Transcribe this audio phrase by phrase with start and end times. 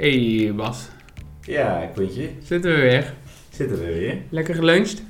[0.00, 0.88] Hey Bas,
[1.40, 2.28] Ja, Quintje.
[2.42, 3.12] zitten we weer.
[3.50, 4.16] Zitten we weer.
[4.28, 5.02] Lekker geluncht?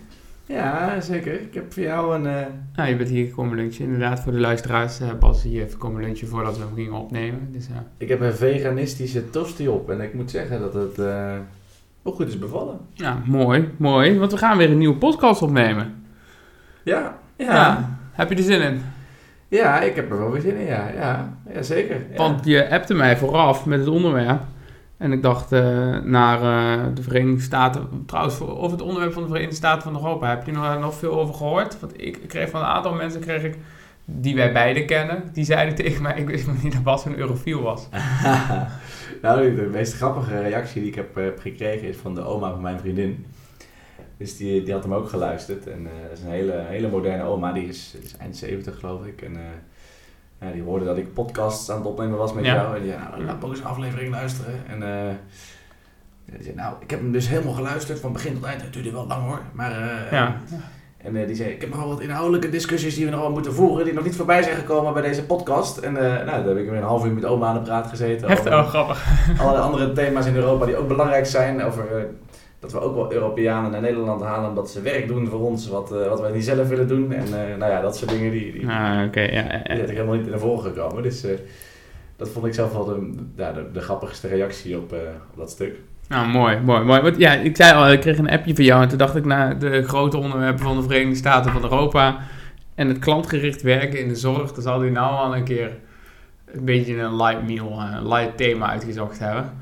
[0.47, 1.33] Ja, zeker.
[1.41, 2.27] Ik heb voor jou een...
[2.27, 2.47] eh,
[2.77, 3.85] Nou, je bent hier gekomen lunchen.
[3.85, 5.01] Inderdaad, voor de luisteraars.
[5.01, 7.49] eh, Bas hier even komen lunchen voordat we hem gingen opnemen.
[7.53, 9.91] Dus, eh, Ik heb een veganistische tosti op.
[9.91, 10.97] En ik moet zeggen dat het
[12.03, 12.79] wel goed is bevallen.
[12.93, 14.19] ja, mooi, mooi.
[14.19, 16.05] Want we gaan weer een nieuwe podcast opnemen.
[16.83, 17.19] Ja.
[17.37, 17.47] Ja.
[17.55, 18.81] Ja, Heb je er zin in?
[19.89, 20.67] ik heb er wel weer zin in.
[20.67, 21.39] Ja, ja.
[21.55, 21.97] ja zeker.
[22.11, 22.17] Ja.
[22.17, 24.41] Want je appte mij vooraf met het onderwerp.
[25.01, 28.03] En ik dacht eh, naar eh, de Verenigde Staten.
[28.07, 30.29] Trouwens, over het onderwerp van de Verenigde Staten van Europa.
[30.29, 31.81] Heb je nog, nog veel over gehoord?
[31.81, 33.57] Want ik kreeg van een aantal mensen, kreeg ik,
[34.05, 37.63] die wij beiden kennen, die zeiden tegen mij: Ik wist niet dat Bas een eurofiel
[37.63, 37.89] was.
[39.23, 42.61] nou, de meest grappige reactie die ik heb, eh, gekregen is van de oma van
[42.61, 43.27] mijn vriendin.
[44.17, 45.67] Dus die, die had hem ook geluisterd.
[45.67, 47.53] En eh, dat is een hele, hele moderne oma.
[47.53, 49.23] Die is, is eind 70 geloof ik.
[49.23, 49.43] En eh,
[50.41, 52.55] ja, die hoorde dat ik podcasts aan het opnemen was met Ja.
[52.55, 52.77] jou.
[52.77, 54.55] En die zei, nou, laat ook eens een aflevering luisteren.
[54.69, 55.15] En eh,
[56.25, 58.63] die zei, nou, ik heb hem dus helemaal geluisterd van begin tot eind.
[58.63, 59.41] Het duurde wel lang hoor.
[59.53, 60.37] Maar, eh, Ja.
[60.99, 63.31] En eh, die zei, ik heb nog wel wat inhoudelijke discussies die we nog wel
[63.31, 63.85] moeten voeren.
[63.85, 65.77] Die nog niet voorbij zijn gekomen bij deze podcast.
[65.79, 68.29] En nou, daar heb ik weer een half uur met oma aan de praat gezeten.
[68.29, 69.07] Echt wel grappig.
[69.39, 71.63] allerlei andere thema's in Europa die ook belangrijk zijn.
[71.63, 72.07] Over
[72.61, 75.93] dat we ook wel Europeanen naar Nederland halen omdat ze werk doen voor ons, wat,
[75.93, 77.13] eh, wat wij niet zelf willen doen.
[77.13, 80.15] En eh, nou ja, dat soort dingen die, die, Ah, oké, ja, ja, die helemaal
[80.15, 81.03] niet naar voren gekomen.
[81.03, 81.39] Dus eh,
[82.17, 84.93] dat vond ik zelf wel de, de, de grappigste reactie op,
[85.31, 85.75] op dat stuk.
[86.09, 87.01] Nou, mooi, mooi, mooi.
[87.01, 89.25] Want ja, ik zei al, ik kreeg een appje van jou en toen dacht ik
[89.25, 92.19] naar de grote onderwerpen van de Verenigde Staten van Europa
[92.75, 95.77] en het klantgericht werken in de zorg, dan zal hij nou al een keer
[96.53, 99.53] een beetje een light meal, een light thema uitgezocht hebben.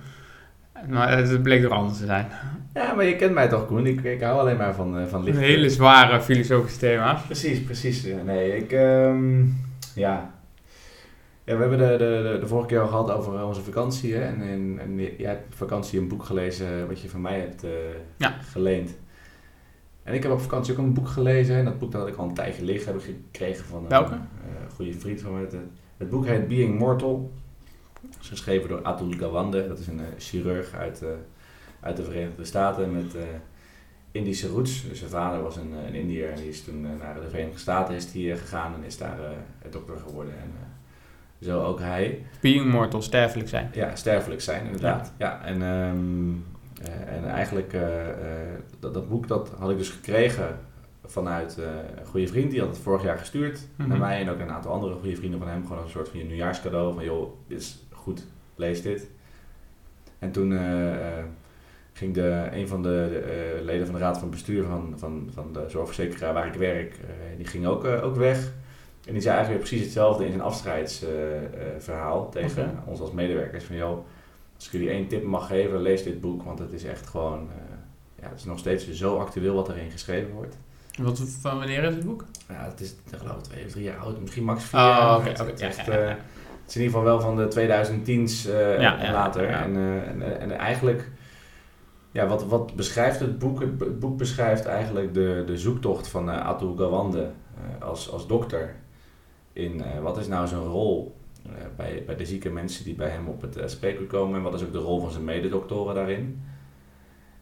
[0.89, 2.27] Maar het bleek toch anders te zijn.
[2.75, 3.87] Ja, maar je kent mij toch, Koen?
[3.87, 5.39] Ik, ik hou alleen maar van, eh, van Een licht.
[5.39, 7.15] hele zware filosofische thema.
[7.27, 8.07] Precies, precies.
[8.25, 8.73] Nee, ik...
[8.73, 9.41] ehm,
[9.95, 10.35] ja.
[11.45, 14.15] ja, we hebben de, de, de, vorige keer al gehad over onze vakantie.
[14.15, 14.21] Hè?
[14.21, 17.65] En, en, en jij hebt op vakantie een boek gelezen wat je van mij hebt
[17.65, 17.71] eh,
[18.17, 18.35] Ja.
[18.51, 18.97] geleend.
[20.03, 21.57] En ik heb op vakantie ook een boek gelezen.
[21.57, 23.89] En dat boek dat had ik al een tijdje liggen heb ik gekregen van een
[23.89, 24.13] Welke?
[24.15, 25.41] eh, goede vriend van me.
[25.41, 25.55] Het,
[25.97, 27.33] het boek heet Being Mortal.
[28.11, 29.69] Het is geschreven door Atul Gawande.
[29.69, 31.09] Dat is een eh, chirurg uit, eh,
[31.81, 33.15] uit de Verenigde Staten met...
[33.15, 33.23] eh,
[34.13, 34.89] Indische roots.
[34.89, 37.59] Dus zijn vader was een, een Indiër en die is toen eh, naar de Verenigde
[37.59, 39.19] Staten is die, eh, gegaan en is daar
[39.71, 40.33] dokter geworden.
[40.33, 40.53] En
[41.43, 42.25] zo ook hij.
[42.41, 43.71] Being mortal, sterfelijk zijn.
[43.73, 45.13] Ja, sterfelijk zijn inderdaad.
[45.19, 46.33] Ja, en, ehm,
[46.91, 47.77] eh, en eigenlijk
[48.81, 50.59] dat, dat boek dat had ik dus gekregen
[51.05, 51.57] vanuit
[51.99, 52.51] een goede vriend.
[52.51, 53.89] Die had het vorig jaar gestuurd Mhm.
[53.89, 55.63] naar mij en ook een aantal andere goede vrienden van hem.
[55.63, 59.09] Gewoon als een soort van je nieuwjaarscadeau van joh, dit is goed, lees dit.
[60.19, 60.59] En toen
[61.99, 65.31] ging de, een van de, de, eh, leden van de raad van bestuur van, van,
[65.35, 68.39] van de zorgverzekeraar waar ik werk, eh, die ging ook, eh, ook weg.
[69.07, 73.65] En die zei eigenlijk weer precies hetzelfde in zijn afscheidsverhaal tegen ons als medewerkers.
[73.65, 73.99] Van joh,
[74.57, 77.49] als ik jullie één tip mag geven, lees dit boek, want het is echt gewoon,
[78.23, 80.57] ja, het is nog steeds zo actueel wat erin geschreven wordt.
[80.99, 82.25] Wat, van wanneer is het boek?
[82.49, 84.87] Ja, het is ik geloof ik twee of drie jaar oud, misschien max vier Oh,
[84.87, 85.25] jaar.
[85.25, 86.09] Het- is echt, ja, ja.
[86.09, 86.17] het
[86.69, 89.51] is in ieder geval wel van de 2010's eh, Ja, en ja, later.
[89.51, 89.63] ja.
[89.63, 89.77] En,
[90.07, 91.09] en, en eigenlijk,
[92.19, 93.61] ja, wat, wat beschrijft het boek?
[93.61, 98.75] Het, boek beschrijft eigenlijk de, de zoektocht van eh, Atul Gawande eh, als, als dokter.
[99.53, 101.17] In eh, wat is nou zijn rol
[101.77, 104.37] bij, bij de zieke mensen die bij hem op het uh, spreekuur komen.
[104.37, 106.43] En wat is ook de rol van zijn mededoktoren daarin.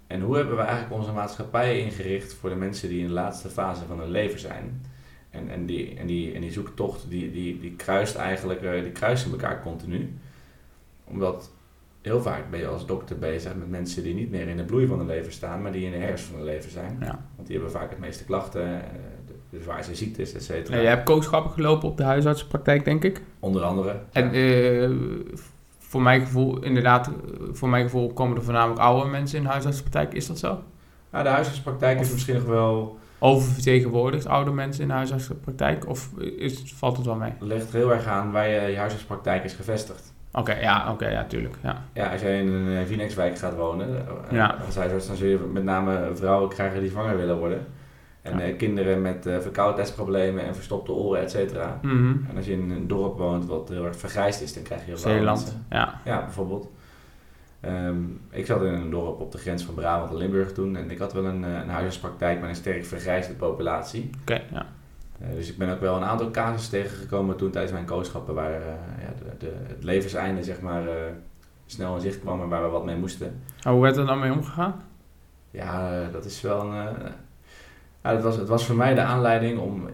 [0.06, 3.48] En hoe hebben we eigenlijk onze maatschappij ingericht voor de mensen die in de laatste
[3.48, 4.82] fase van hun leven zijn.
[5.30, 9.62] En, en, die, en, die, en die zoektocht die, die, die kruist eigenlijk, die elkaar
[9.62, 10.18] continu.
[11.04, 11.50] Omdat
[12.06, 14.86] heel vaak ben je als dokter bezig met mensen die niet meer in de bloei
[14.86, 16.96] van hun leven staan, maar die in de herfst van hun leven zijn.
[17.00, 17.24] Ja.
[17.36, 18.88] Want die hebben vaak het meeste klachten, eh,
[19.50, 20.76] de, zwaarste ziektes, et cetera.
[20.76, 23.22] Ja, jij hebt kooschappen gelopen op de huisartsenpraktijk, denk ik.
[23.40, 24.00] Onder andere.
[24.12, 24.90] En eh,
[25.78, 27.12] voor mijn gevoel, inderdaad, eh,
[27.52, 30.14] voor mijn gevoel komen er voornamelijk oude mensen in de huisartsenpraktijk.
[30.14, 30.62] Is dat zo?
[31.10, 35.88] Nou, de huisartspraktijk is misschien nog wel, Oververtegenwoordigd oude mensen in de huisartsenpraktijk?
[35.88, 37.32] Of is, valt het wel mee?
[37.40, 40.14] ligt heel erg aan waar je, je huisartspraktijk is gevestigd.
[40.36, 41.54] Oké, ja, oké, ja, tuurlijk.
[41.62, 41.82] Ja.
[41.92, 44.56] Ja, als jij in een eh, Phoenixwijk gaat wonen, eh, Ja.
[44.66, 47.66] als huisarts, dan zul je met name vrouwen krijgen die zwanger willen worden.
[48.22, 48.44] En Ja.
[48.44, 51.78] eh, kinderen met eh verkoudheidsproblemen en verstopte oren, et cetera.
[51.82, 52.14] Mhm.
[52.30, 54.86] En als je in een dorp woont wat heel erg vergrijsd is, dan krijg je
[54.86, 56.00] heel veel Zeeland, ja.
[56.04, 56.70] Ja, bijvoorbeeld.
[57.60, 57.96] Ehm,
[58.30, 60.76] ik zat in een dorp op de grens van Brabant en Limburg toen.
[60.76, 64.10] En ik had wel een, eh, een huisartspraktijk met een sterk vergrijsde populatie.
[64.20, 64.66] Oké, ja.
[65.20, 68.52] Eh, dus ik ben ook wel een aantal casussen tegengekomen toen tijdens mijn kooschappen waar
[68.52, 68.66] eh,
[69.00, 70.94] ja, de, de, het levenseinde zeg maar, eh,
[71.66, 73.42] snel in zicht kwam en waar we wat mee moesten.
[73.64, 74.82] Maar hoe werd er dan mee omgegaan?
[75.50, 76.74] Ja, dat is wel een.
[78.02, 79.88] ja, het, was, het was voor mij de aanleiding om.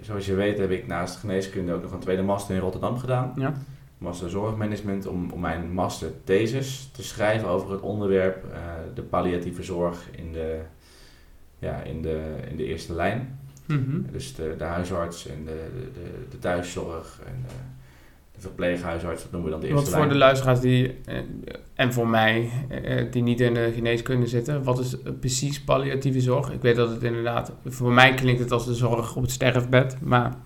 [0.00, 3.32] zoals je weet heb ik naast geneeskunde ook nog een tweede master in Rotterdam gedaan.
[3.36, 3.52] Ja.
[3.98, 8.58] master zorgmanagement, om, om mijn master thesis te schrijven over het onderwerp uh,
[8.94, 10.60] de palliatieve zorg in de,
[11.58, 13.38] ja, in de, in de eerste lijn.
[13.66, 14.00] Mhm.
[14.12, 17.54] Dus de, de huisarts en de, de, de thuiszorg en de,
[18.34, 20.12] de verpleeghuisarts, dat noemen we dan de eerste Wat voor lijn.
[20.12, 21.18] de luisteraars die, eh,
[21.74, 26.20] en voor mij, eh, die niet in de geneeskunde zitten, wat is eh, precies palliatieve
[26.20, 26.52] zorg?
[26.52, 29.96] Ik weet dat het inderdaad, voor mij klinkt het als de zorg op het sterfbed,
[30.00, 30.36] maar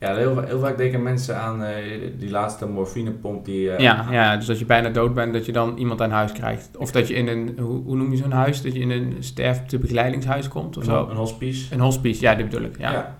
[0.00, 3.70] Ja, heel, heel vaak denken mensen aan eh, die laatste morfinepomp die...
[3.70, 6.32] eh, ja, ja, dus dat je bijna dood bent, dat je dan iemand aan huis
[6.32, 6.76] krijgt.
[6.76, 9.16] Of dat je in een, hoe, hoe noem je zo'n huis, dat je in een
[9.20, 11.08] sterftebegeleidingshuis komt of een, zo.
[11.10, 11.74] een hospice.
[11.74, 13.16] Een hospice, ja, dit bedoel ik, ja.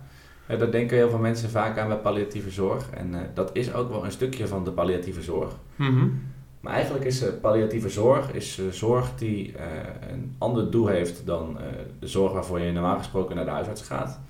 [0.48, 0.66] Ja.
[0.66, 2.90] Denken heel veel mensen vaak aan bij palliatieve zorg.
[2.90, 5.52] En eh, dat is ook wel een stukje van de palliatieve zorg.
[5.76, 6.06] Mhm.
[6.60, 9.54] Maar eigenlijk is palliatieve zorg is, zorg die
[10.10, 11.58] een ander doel heeft dan
[11.98, 14.20] de zorg waarvoor je normaal gesproken naar de huisarts gaat.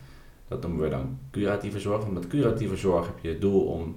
[0.49, 2.03] Dat noemen we dan curatieve zorg.
[2.03, 3.97] Want met curatieve zorg heb je het doel om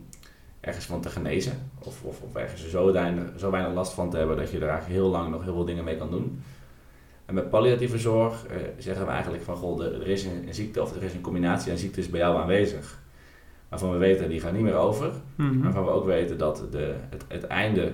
[0.60, 1.54] ergens van te genezen.
[1.80, 4.68] Of, of, of ergens zo weinig, zo weinig last van te hebben dat je er
[4.70, 6.42] eigenlijk heel lang nog heel veel dingen mee kan doen.
[7.26, 10.82] En met palliatieve zorg eh, zeggen we eigenlijk van, goh, er is een, een ziekte
[10.82, 13.00] of er is een combinatie aan ziektes bij jou aanwezig.
[13.70, 15.12] Waarvan we weten, die gaan niet meer over.
[15.36, 15.62] Mhm.
[15.62, 17.94] Waarvan we ook weten dat de, het, het einde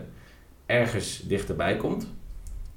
[0.65, 2.13] ergens dichterbij komt.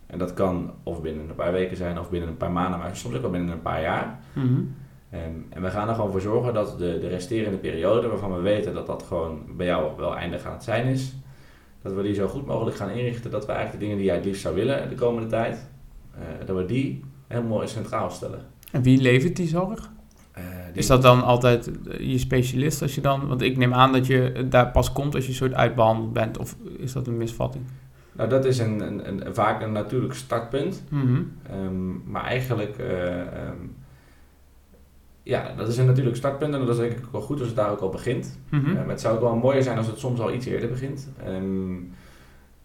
[0.06, 2.96] En dat kan of binnen een paar weken zijn of binnen een paar maanden, maar
[2.96, 4.20] soms ook wel binnen een paar jaar.
[4.32, 4.60] Mhm.
[5.10, 8.40] Ehm, en we gaan er gewoon voor zorgen dat de, de resterende periode, waarvan we
[8.40, 11.14] weten dat dat gewoon bij jou wel eindig aan het zijn is,
[11.82, 14.16] dat we die zo goed mogelijk gaan inrichten dat we eigenlijk de dingen die jij
[14.16, 15.68] het liefst zou willen de komende tijd,
[16.14, 18.40] eh, dat we die heel mooi centraal stellen.
[18.72, 19.90] En wie levert die zorg?
[20.32, 20.42] Eh,
[20.72, 21.70] die- Is dat dan altijd
[22.00, 23.26] je specialist als je dan...
[23.28, 26.38] Want ik neem aan dat je daar pas komt als je een soort uitbehandeld bent.
[26.38, 27.64] Of is dat een misvatting?
[28.12, 30.82] Nou, dat is een, een, een, vaak een natuurlijk startpunt.
[30.90, 31.22] Mhm.
[31.50, 33.56] Ehm, maar eigenlijk, eh, ehm,
[35.22, 37.46] ja, dat is een natuurlijk startpunt en dat is denk ik ook wel goed als
[37.48, 38.38] het daar ook al begint.
[38.48, 38.68] Mhm.
[38.70, 41.08] Eh, maar het zou ook wel mooier zijn als het soms al iets eerder begint.
[41.24, 41.74] Ehm,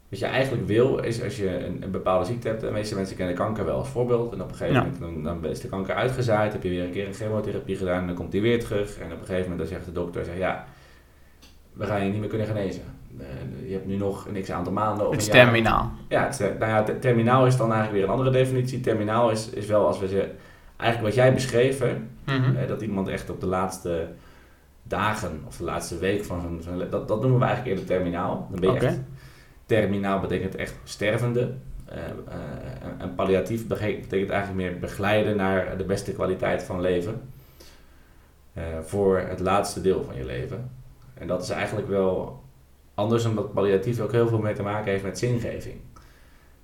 [0.10, 3.16] wat je eigenlijk wil, is als je een, een bepaalde ziekte hebt, de meeste mensen
[3.16, 4.34] kennen kanker wel als voorbeeld.
[4.34, 4.82] En op een gegeven Ja.
[4.82, 8.00] moment dan, dan is de kanker uitgezaaid, heb je weer een keer een chemotherapie gedaan
[8.02, 8.98] en dan komt die weer terug.
[9.00, 10.66] En op een gegeven moment dan zegt de dokter, zegt, ja,
[11.74, 12.82] we gaan je niet meer kunnen genezen.
[13.20, 13.26] Eh,
[13.68, 15.92] je hebt nu nog een x aantal maanden of Het is terminaal.
[16.08, 18.80] Ja, het, eh, nou ja, te- terminaal is dan eigenlijk weer een andere definitie.
[18.80, 20.30] Terminaal is, is wel als we ze,
[20.78, 21.96] eigenlijk wat jij beschreef, hè,
[22.26, 22.56] Mhm.
[22.56, 24.08] eh, dat iemand echt op de laatste
[24.84, 28.48] dagen of de laatste week van zijn, dat, dat noemen we eigenlijk eerder terminaal.
[28.52, 28.86] Dan ben je Oké.
[28.86, 29.00] echt,
[29.66, 31.54] terminaal betekent echt stervende.
[31.86, 31.98] Eh,
[32.98, 37.22] en palliatief betekent eigenlijk meer begeleiden naar de beste kwaliteit van leven.
[38.82, 40.72] Voor het laatste deel van je leven.
[41.14, 42.44] En dat is eigenlijk wel
[42.94, 45.76] anders omdat palliatief ook heel veel mee te maken heeft met zingeving.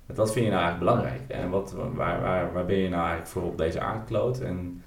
[0.06, 1.20] Wat vind je nou eigenlijk belangrijk?
[1.28, 4.40] En wat, waar, waar, waar ben je nou eigenlijk voor op deze aardkloot?
[4.40, 4.82] En,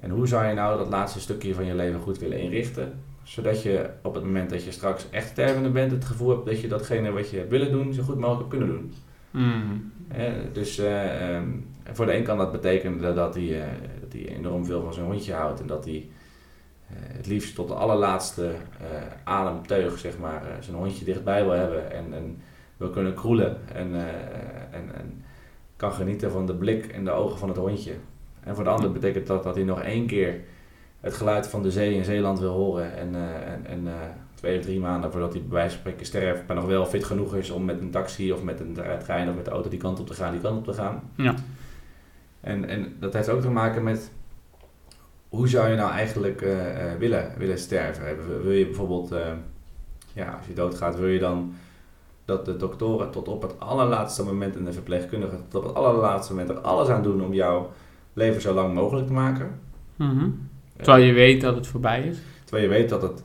[0.00, 3.00] en hoe zou je nou dat laatste stukje van je leven goed willen inrichten?
[3.22, 6.60] Zodat je op het moment dat je straks echt stervende bent, het gevoel hebt dat
[6.60, 8.92] je datgene wat je hebt willen doen, zo goed mogelijk hebt kunnen doen.
[10.08, 11.48] Hè, dus eh, ehm,
[11.92, 13.68] voor de een kan dat betekenen dat, hij, eh,
[14.00, 16.08] dat hij enorm veel van zijn hondje houdt en dat hij
[16.88, 18.52] eh, het liefst tot de allerlaatste
[19.24, 22.42] ademteug zeg maar, zijn hondje dichtbij wil hebben en, en
[22.78, 24.06] wil kunnen kroelen en, eh,
[24.78, 25.22] en, en
[25.76, 27.94] kan genieten van de blik en de ogen van het hondje.
[28.44, 30.40] En voor de ander betekent dat dat hij nog één keer
[31.00, 33.92] het geluid van de zee in Zeeland wil horen en, eh, en, en eh,
[34.34, 37.04] twee of drie maanden voordat hij bij wijze van spreken sterft, maar nog wel fit
[37.04, 39.68] genoeg is om met een taxi of met een tre- trein of met de auto
[39.68, 41.02] die kant op te gaan, die kant op te gaan.
[41.16, 41.34] Ja.
[42.40, 44.10] En, en dat heeft ook te maken met
[45.28, 46.40] hoe zou je nou eigenlijk
[46.98, 48.26] willen, willen sterven?
[48.28, 49.14] Wil- Wil je bijvoorbeeld,
[50.12, 51.52] ja, als je doodgaat, wil je dan
[52.28, 56.32] dat de doktoren tot op het allerlaatste moment en de verpleegkundigen tot op het allerlaatste
[56.32, 57.70] moment er alles aan doen om jouw
[58.12, 59.50] leven zo lang mogelijk te maken?
[59.96, 60.28] Mhm.
[60.76, 62.18] Terwijl je weet dat het voorbij is.
[62.44, 63.22] Terwijl je weet dat het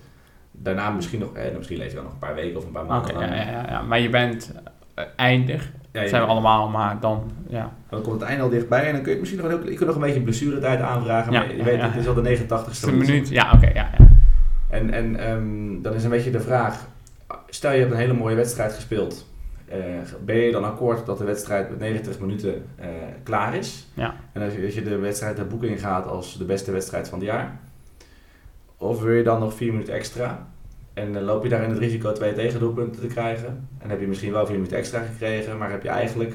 [0.52, 2.86] daarna misschien nog, eh, misschien leef je dan nog een paar weken of een paar
[2.86, 3.82] maanden ja, ja, ja, ja.
[3.82, 4.54] Maar je bent
[4.94, 5.72] eh, eindig.
[5.92, 7.74] Ja, Dat zijn we allemaal, maar dan, ja.
[7.90, 9.76] Dan komt het einde al dichtbij en dan kun je misschien nog een, heel- je
[9.76, 11.32] kunt nog een beetje blessuretijd aanvragen.
[11.34, 11.90] Ja, maar je ja, weet, ja.
[11.90, 13.30] het is al de Het 89ste is een minuut.
[13.30, 14.08] Ja, oké, ja, ja.
[14.70, 16.88] En, en ehm, dan is een beetje de vraag,
[17.56, 19.32] stel je hebt een hele mooie wedstrijd gespeeld.
[19.66, 19.80] Eh,
[20.26, 22.88] ben je dan akkoord dat de wedstrijd met 90 minuten eh,
[23.24, 23.88] klaar is?
[23.94, 24.16] Ja.
[24.32, 27.20] En als je, als je de wedstrijd de boeken ingaat als de beste wedstrijd van
[27.20, 27.60] het jaar?
[28.78, 30.48] Of wil je dan nog vier minuten extra?
[30.94, 33.68] En dan loop je daar in het risico twee tegendoelpunten te krijgen.
[33.78, 36.34] En heb je misschien wel vier minuten extra gekregen, maar heb je eigenlijk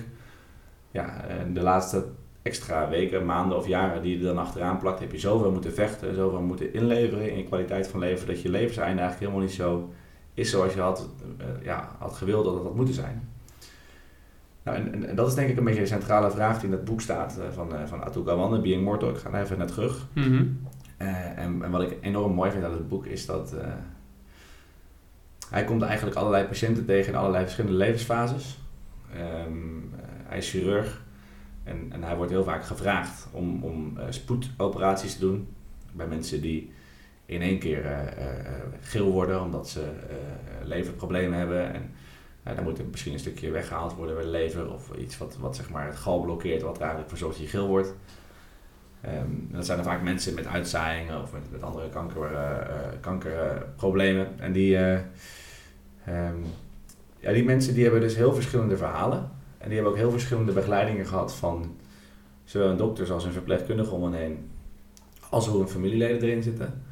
[0.91, 2.05] ja, eh, de laatste
[2.43, 5.73] extra weken, maanden of jaren die je er dan achteraan plakt, heb je zoveel moeten
[5.73, 9.57] vechten, zoveel moeten inleveren in je kwaliteit van leven, dat je levenseinde eigenlijk helemaal niet
[9.57, 9.91] zo
[10.39, 13.29] is zoals je had, eh, ja, had gewild dat het had moeten zijn.
[14.63, 16.73] Nou, en, en, en dat is denk ik een beetje de centrale vraag die in
[16.73, 19.11] het boek staat eh, van, eh van Atul Gawande, Being Mortal.
[19.11, 20.07] Ik ga daar even naar terug.
[20.13, 20.47] Mhm.
[20.97, 23.55] En, en wat ik enorm mooi vind aan het boek is dat,
[25.51, 28.59] hij komt eigenlijk allerlei patiënten tegen in allerlei verschillende levensfases.
[29.15, 29.53] Ehm,
[30.25, 31.03] hij is chirurg
[31.65, 35.49] en, en hij wordt heel vaak gevraagd om, om spoedoperaties te doen
[35.93, 36.73] bij mensen die
[37.29, 38.15] in één keer
[38.81, 39.91] geel worden omdat ze
[40.63, 41.75] leverproblemen hebben.
[41.75, 41.95] En,
[42.55, 45.57] dan moet er misschien een stukje weggehaald worden bij de lever of iets wat, wat
[45.57, 47.95] zeg maar het gal blokkeert, wat er eigenlijk voor zorgt dat je geel wordt.
[49.07, 52.31] Um, dat zijn dan vaak mensen met uitzaaiingen of met, met andere kanker,
[53.01, 54.29] kankerproblemen.
[54.39, 56.45] en die, um,
[57.19, 59.31] ja, die mensen die hebben dus heel verschillende verhalen.
[59.59, 61.77] En die hebben ook heel verschillende begeleidingen gehad van
[62.45, 64.51] zowel een dokter als een verpleegkundige om hen heen.
[65.31, 66.83] Als hoe hun familieleden erin zitten.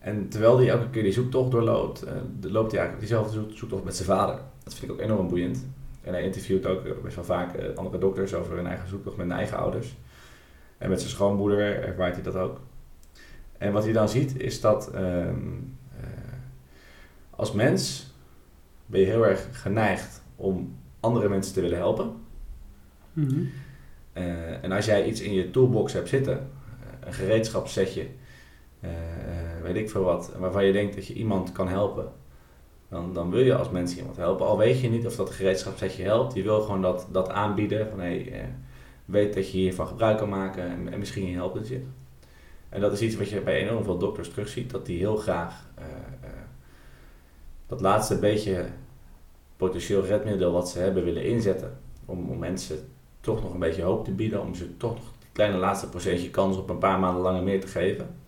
[0.00, 2.10] En terwijl hij elke keer die zoektocht doorloopt, uh,
[2.52, 4.40] loopt hij eigenlijk diezelfde zoektocht met zijn vader.
[4.62, 5.66] Dat vind ik ook enorm boeiend.
[6.02, 9.36] En hij interviewt ook best wel vaak andere dokters over hun eigen zoektocht met hun
[9.36, 9.96] eigen ouders.
[10.78, 12.60] En met zijn schoonmoeder ervaart hij dat ook.
[13.58, 15.36] En wat hij dan ziet is dat ehm,
[15.96, 16.06] eh,
[17.30, 18.12] als mens
[18.86, 22.12] ben je heel erg geneigd om andere mensen te willen helpen.
[23.12, 23.44] Mhm.
[24.12, 28.08] Eh, en als jij iets in je toolbox hebt zitten, eh, een gereedschapssetje, uh,
[29.62, 32.12] weet ik veel wat, waarvan je denkt dat je iemand kan helpen,
[32.88, 34.46] dan, dan wil je als mens iemand helpen.
[34.46, 38.00] Al weet je niet of dat gereedschapssetje helpt, je wil gewoon dat, dat aanbieden van
[38.00, 38.52] hey,
[39.04, 41.84] weet dat je hiervan gebruik kan maken en, en misschien helpt het je.
[42.68, 45.68] En dat is iets wat je bij enorm veel dokters terugziet, dat die heel graag
[47.66, 48.64] dat laatste beetje
[49.56, 51.78] potentieel redmiddel wat ze hebben willen inzetten.
[52.04, 52.88] Om, om mensen
[53.20, 56.56] toch nog een beetje hoop te bieden, om ze toch nog kleine laatste procentje kans
[56.56, 58.19] op een paar maanden langer meer te geven.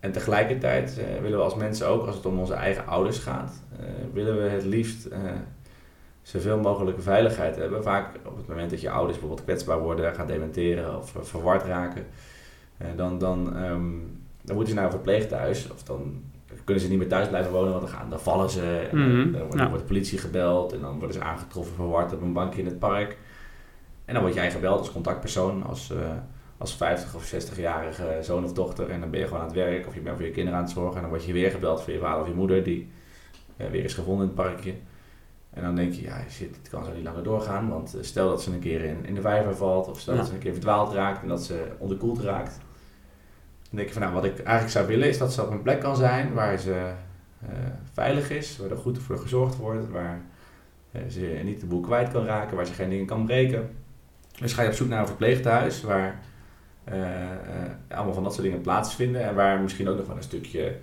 [0.00, 3.62] En tegelijkertijd uh, willen we als mensen ook, als het om onze eigen ouders gaat,
[4.12, 5.08] willen we het liefst
[6.28, 7.82] zoveel mogelijk veiligheid hebben.
[7.82, 12.06] Vaak op het moment dat je ouders bijvoorbeeld kwetsbaar worden, gaan dementeren of verward raken,
[12.76, 13.90] eh, dan, dan, ehm,
[14.42, 16.22] dan moeten ze naar een verpleeghuis of dan
[16.64, 18.88] kunnen ze niet meer thuis blijven wonen, want dan, gaan, dan vallen ze.
[18.90, 19.32] En mhm.
[19.32, 22.66] dan, wordt, de politie gebeld en dan worden ze aangetroffen verward op een bankje in
[22.66, 23.16] het park.
[24.04, 25.98] En dan word jij gebeld als contactpersoon, als, uh,
[26.58, 28.90] als 50 of 60-jarige zoon of dochter.
[28.90, 30.64] En dan ben je gewoon aan het werk of je bent voor je kinderen aan
[30.64, 30.94] het zorgen.
[30.94, 32.90] En dan word je weer gebeld voor je vader of je moeder die
[33.56, 34.74] uh, weer is gevonden in het parkje.
[35.50, 37.68] En dan denk je, ja shit, het kan zo niet langer doorgaan.
[37.68, 40.26] Want eh, stel dat ze een keer in, in de vijver valt, of stel dat
[40.26, 42.58] ze een keer verdwaald raakt en dat ze onderkoeld raakt.
[43.62, 45.62] Dan denk je van, nou, wat ik eigenlijk zou willen is dat ze op een
[45.62, 46.92] plek kan zijn waar ze
[47.42, 47.48] uh,
[47.92, 50.20] veilig is, waar er goed voor gezorgd wordt, waar
[50.92, 53.70] uh, ze niet de boel kwijt kan raken, waar ze geen dingen kan breken.
[54.38, 56.20] Dus ga je op zoek naar een verpleeghuis waar
[57.88, 60.76] allemaal van dat soort dingen plaatsvinden en waar misschien ook nog wel een stukje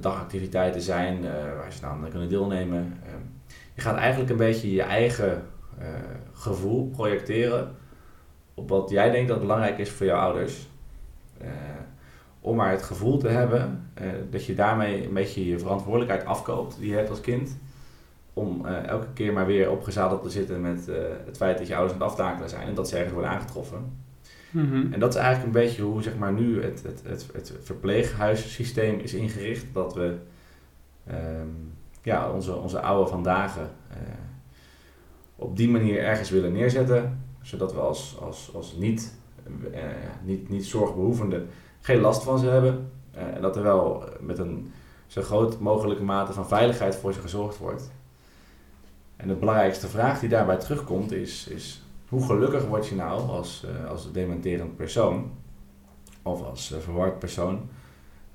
[0.00, 1.22] dagactiviteiten zijn
[1.56, 2.98] waar ze dan kunnen deelnemen.
[3.06, 3.20] Ehm,
[3.74, 5.42] je gaat eigenlijk een beetje je eigen
[6.32, 7.74] gevoel projecteren
[8.54, 10.68] op wat jij denkt dat belangrijk is voor jouw ouders.
[12.40, 13.90] Om maar het gevoel te hebben
[14.30, 17.58] dat je daarmee een beetje je verantwoordelijkheid afkoopt die je hebt als kind.
[18.32, 20.86] Om elke keer maar weer opgezadeld te zitten met
[21.26, 24.03] het feit dat je ouders aan het aftakelen zijn en dat ze ergens worden aangetroffen.
[24.54, 27.52] Mm En dat is eigenlijk een beetje hoe zeg maar, nu het, het, het, het
[27.62, 29.66] verpleeghuissysteem is ingericht.
[29.72, 30.16] Dat we
[31.10, 33.64] um, ja, onze, onze oude vandaag uh,
[35.36, 37.22] op die manier ergens willen neerzetten.
[37.42, 39.14] Zodat we als, als, als niet,
[39.72, 39.80] uh,
[40.24, 41.44] niet, niet zorgbehoevende
[41.80, 42.90] geen last van ze hebben.
[43.16, 44.72] Uh, en dat er wel met een
[45.06, 47.90] zo groot mogelijke mate van veiligheid voor ze gezorgd wordt.
[49.16, 51.83] En de belangrijkste vraag die daarbij terugkomt is, is
[52.14, 55.30] hoe gelukkig word je nou als, als dementerend persoon
[56.22, 57.68] of als verward persoon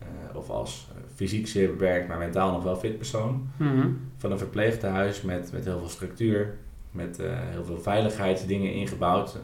[0.01, 3.49] uh, of als fysiek zeer beperkt, maar mentaal nog wel fit persoon.
[3.57, 3.87] Mhm.
[4.17, 6.57] Van een verpleegtehuis met, met heel veel structuur,
[6.91, 9.37] met heel veel veiligheidsdingen ingebouwd.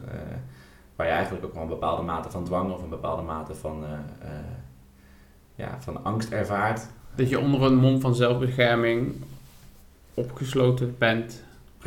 [0.96, 3.84] waar je eigenlijk ook wel een bepaalde mate van dwang of een bepaalde mate van,
[5.54, 6.86] ja, van angst ervaart.
[7.14, 9.14] Dat je onder een mom van zelfbescherming
[10.14, 11.44] opgesloten bent.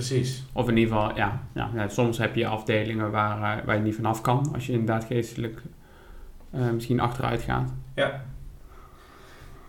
[0.08, 0.46] Precies.
[0.54, 4.22] Of in ieder geval, ja, ja, soms heb je afdelingen waar, waar je niet vanaf
[4.22, 5.62] kan als je inderdaad geestelijk
[6.74, 7.74] misschien achteruit gaat.
[7.96, 8.22] Ja,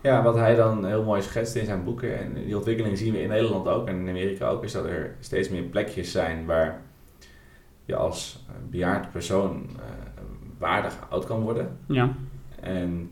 [0.01, 3.21] ja, wat hij dan heel mooi schetst in zijn boeken, en die ontwikkeling zien we
[3.21, 6.81] in Nederland ook en in Amerika ook, is dat er steeds meer plekjes zijn waar
[7.85, 9.83] je als bejaard persoon uh,
[10.57, 11.77] waardig oud kan worden.
[11.85, 12.13] Ja.
[12.59, 13.11] En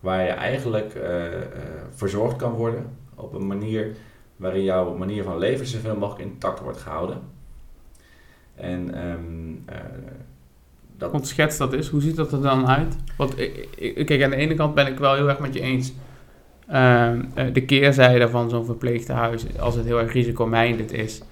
[0.00, 1.02] waar je eigenlijk uh,
[1.90, 3.96] verzorgd kan worden op een manier
[4.38, 7.20] waarin jouw manier van leven zoveel mogelijk intact wordt gehouden.
[8.54, 9.64] En um,
[10.96, 11.12] dat...
[11.12, 12.96] Want schets dat is, hoe ziet dat er dan uit?
[13.16, 13.34] Want
[14.04, 15.92] kijk, aan de ene kant ben ik wel heel erg met je eens
[16.66, 17.12] eh,
[17.52, 21.22] de keerzijde van zo'n verpleegtehuis, als het heel erg risicominded is,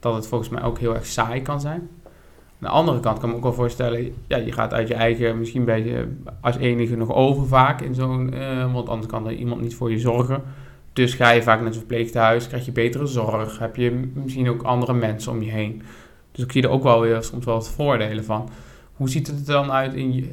[0.00, 1.88] dat het volgens mij ook heel erg saai kan zijn.
[2.60, 4.94] Aan de andere kant kan ik me ook wel voorstellen, ja, je gaat uit je
[4.94, 9.26] eigen, misschien ben je als enige nog over vaak in zo'n, uh, want anders kan
[9.26, 10.42] er iemand niet voor je zorgen.
[10.94, 14.62] Dus ga je vaak naar het verpleeghuis, krijg je betere zorg, heb je misschien ook
[14.62, 15.82] andere mensen om je heen.
[16.32, 18.50] Dus ik zie er ook wel weer soms wel wat voordelen van.
[18.92, 20.30] Hoe ziet het er dan uit in, je,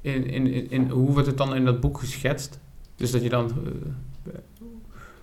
[0.00, 2.58] in, in, in, in hoe wordt het dan in dat boek geschetst?
[2.96, 3.50] Dus dat je dan,
[4.26, 4.32] eh,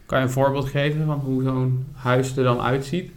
[0.06, 3.12] kan je een voorbeeld geven van hoe zo'n huis er dan uitziet?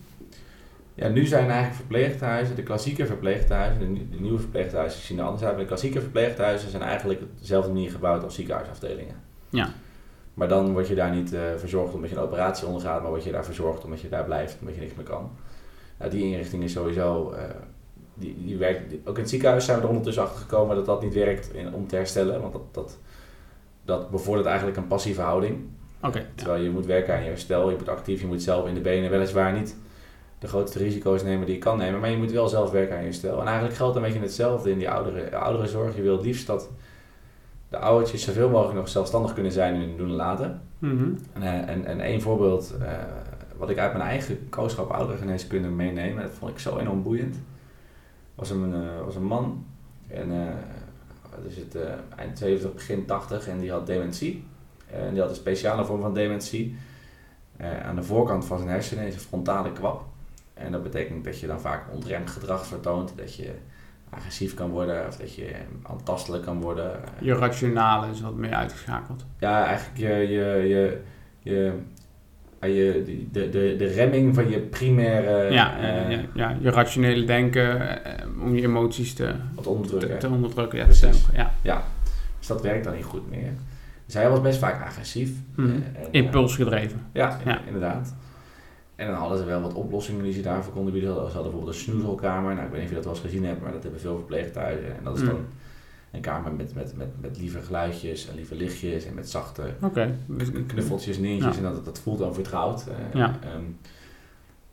[0.95, 5.43] Ja, nu zijn eigenlijk verpleeghuizen, de klassieke verpleeghuizen, de, de nieuwe verpleeghuizen zien er anders
[5.43, 5.53] uit.
[5.53, 9.15] Maar de klassieke verpleeghuizen zijn eigenlijk op dezelfde manier gebouwd als ziekenhuisafdelingen.
[9.49, 9.73] Ja.
[10.35, 13.25] Maar dan word je daar niet eh, verzorgd omdat je een operatie ondergaat, maar word
[13.25, 15.31] je daar verzorgd omdat je daar blijft, omdat je niks meer kan.
[15.99, 17.45] Nou, die inrichting is sowieso, eh,
[18.15, 20.87] die, die werkt, die- ook in het ziekenhuis zijn we er ondertussen achter gekomen dat
[20.87, 22.99] dat niet werkt in, om te herstellen, want dat, dat,
[23.85, 25.59] dat bevordert eigenlijk een passieve houding.
[26.03, 26.27] Oké.
[26.35, 28.81] Terwijl je moet werken aan je herstel, je moet actief, je moet zelf in de
[28.81, 29.77] benen weliswaar niet
[30.39, 33.01] de grootste risico's nemen die je kan nemen, maar je moet wel zelf werken aan
[33.01, 33.41] je herstel.
[33.41, 35.97] En eigenlijk geldt een beetje hetzelfde in die oudere, ouderenzorg.
[35.97, 36.69] Je wil liefst dat
[37.73, 40.61] de oudertjes zoveel mogelijk nog zelfstandig kunnen zijn in hun doen en laten.
[40.79, 41.13] Mhm.
[41.33, 42.93] En, eh, en, en één voorbeeld eh,
[43.57, 47.37] wat ik uit mijn eigen kooschap ouderengeneeskunde meeneem, en dat vond ik zo enorm boeiend,
[48.35, 49.67] was een, eh, was een man.
[50.09, 50.29] En
[51.31, 51.77] wat is het,
[52.17, 54.45] eind 70, begin 80 en die had dementie.
[54.87, 56.77] En die had een speciale vorm van dementie.
[57.85, 60.05] Aan de voorkant van zijn hersenen is een frontale kwap.
[60.55, 63.13] En dat betekent dat je dan vaak ontremd gedrag vertoont.
[63.17, 63.51] Dat je
[64.17, 65.51] agressief kan worden of dat je
[65.83, 67.01] aantastelijk kan worden.
[67.21, 69.25] Je rationale is wat meer uitgeschakeld.
[69.39, 71.01] Ja, eigenlijk je, je, je,
[71.41, 71.73] je,
[72.61, 76.71] ja, je, de, de, de remming van je primaire ja, eh, eh, ja, ja, je
[76.71, 80.19] rationele denken eh, om je emoties te, wat onderdrukken.
[80.19, 80.79] te onderdrukken.
[80.79, 81.25] Ja, Precies.
[81.27, 81.83] dempen, ja.
[82.39, 83.51] Dus dat werkt dan niet goed meer.
[84.07, 85.31] Dus hij was best vaak agressief.
[85.57, 87.01] En, eh, Impulsgedreven.
[87.13, 87.61] Ja, Ja.
[87.67, 88.15] inderdaad.
[89.03, 91.11] En dan hadden ze wel wat oplossingen die ze daarvoor konden bieden.
[91.15, 92.55] Ze hadden bijvoorbeeld een snoezelkamer.
[92.55, 94.17] Nou, ik weet niet of je dat wel eens gezien hebt, maar dat hebben veel
[94.17, 94.97] verpleeghuizen.
[94.97, 95.29] En dat is Mm.
[95.29, 95.39] dan
[96.11, 100.15] een kamer met, met, met, met lieve geluidjes en lieve lichtjes en met zachte Oké.
[100.67, 101.17] knuffeltjes.
[101.17, 101.53] Ja.
[101.57, 102.87] En dat, dat voelt dan vertrouwd.
[102.87, 103.39] Eh, Ja.
[103.43, 103.63] ehm,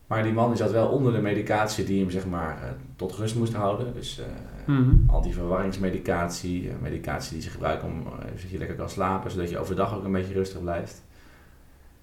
[0.07, 3.13] maar die man die zat wel onder de medicatie die hem zeg maar eh, tot
[3.15, 3.93] rust moest houden.
[3.93, 4.21] Dus
[4.65, 4.89] Mhm.
[5.07, 8.03] antiverwarringsmedicatie, eh, medicatie die ze gebruiken om
[8.35, 11.03] zodat je lekker kan slapen, zodat je overdag ook een beetje rustig blijft.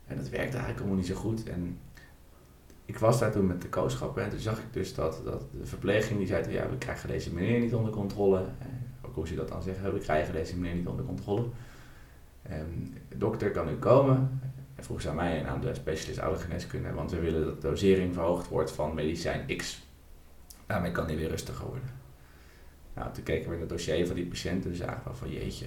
[0.06, 1.48] En dat werkte eigenlijk allemaal niet zo goed.
[1.48, 1.78] En
[2.86, 5.66] ik was daar toen met de kooschap en toen zag ik dus dat, dat de
[5.66, 8.44] verpleging die zei, ja, we krijgen deze meneer niet onder controle.
[9.02, 11.46] Ook hoe ze dat dan zeggen, we krijgen deze meneer niet onder controle.
[12.42, 12.64] Ehm,
[13.08, 14.40] de dokter kan nu komen.
[14.74, 17.68] En vroeg ze aan mij en aan de specialist oudergeneeskunde, want we willen dat de
[17.68, 19.86] dosering verhoogd wordt van medicijn X.
[20.66, 21.90] Daarmee kan hij weer rustiger worden.
[22.94, 25.66] Nou, toen keken we in het dossier van die patiënt en zagen we van jeetje,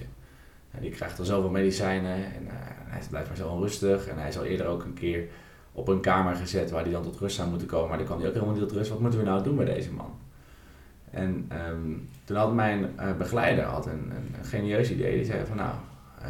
[0.78, 2.54] die krijgt al zoveel medicijnen en eh,
[2.84, 4.06] hij blijft maar zo onrustig.
[4.06, 5.28] En hij is al eerder ook een keer
[5.72, 8.18] op een kamer gezet waar hij dan tot rust zou moeten komen, maar dan kan
[8.18, 8.90] hij ook helemaal niet tot rust.
[8.90, 10.18] Wat moeten we nou doen met deze man?
[11.10, 11.92] En ehm,
[12.24, 15.16] toen had mijn eh, begeleider had een, een, genieus idee.
[15.16, 15.74] Die zei van nou,
[16.22, 16.28] eh,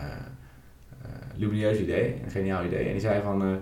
[1.36, 2.86] lumineus idee, een geniaal idee.
[2.86, 3.58] En die zei van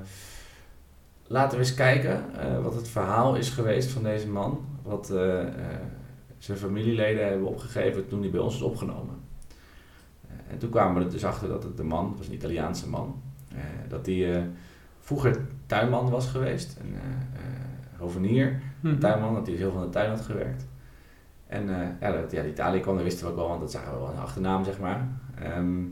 [1.26, 2.24] laten we eens kijken
[2.62, 4.66] wat het verhaal is geweest van deze man.
[4.82, 5.12] Wat
[6.38, 9.14] zijn familieleden hebben opgegeven toen hij bij ons is opgenomen.
[10.50, 12.88] En toen kwamen we er dus achter dat het de man, het was een Italiaanse
[12.88, 13.22] man,
[13.88, 14.42] dat eh,
[15.08, 18.98] vroeger tuinman was geweest, een eh, hovenier, Mhm.
[18.98, 20.66] tuinman, dat hij heel veel in de tuin had gewerkt.
[21.46, 23.92] En eh, ja, dat uit Italië kwam, dat wisten we ook wel, want dat zagen
[23.92, 25.08] we wel een achternaam, zeg maar.
[25.38, 25.82] Ehm,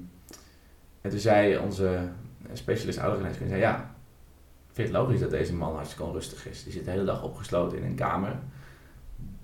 [1.01, 2.09] en toen zei onze
[2.53, 3.91] specialist oudergeneeskunde, zei ja,
[4.73, 6.65] vind het logisch dat deze man hartstikke onrustig is?
[6.65, 8.37] Die zit de hele dag opgesloten in een kamer.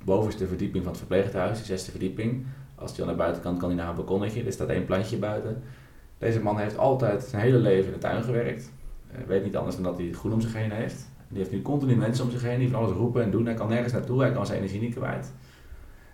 [0.05, 2.47] Bovenste verdieping van het verpleeghuis, de zesde verdieping.
[2.75, 5.63] Als hij aan de buitenkant kan hij naar een balkonnetje, er staat één plantje buiten.
[6.19, 8.71] Deze man heeft altijd zijn hele leven in de tuin gewerkt.
[9.13, 11.11] Eh, weet niet anders dan dat hij het groen om zich heen heeft.
[11.29, 13.47] Die heeft nu continu mensen om zich heen die van alles roepen en doen.
[13.47, 15.33] Hij kan nergens naartoe, hij kan zijn energie niet kwijt.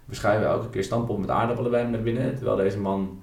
[0.04, 2.34] We schuiven elke keer stampot met aardappelen bij hem naar binnen.
[2.34, 3.20] Terwijl deze man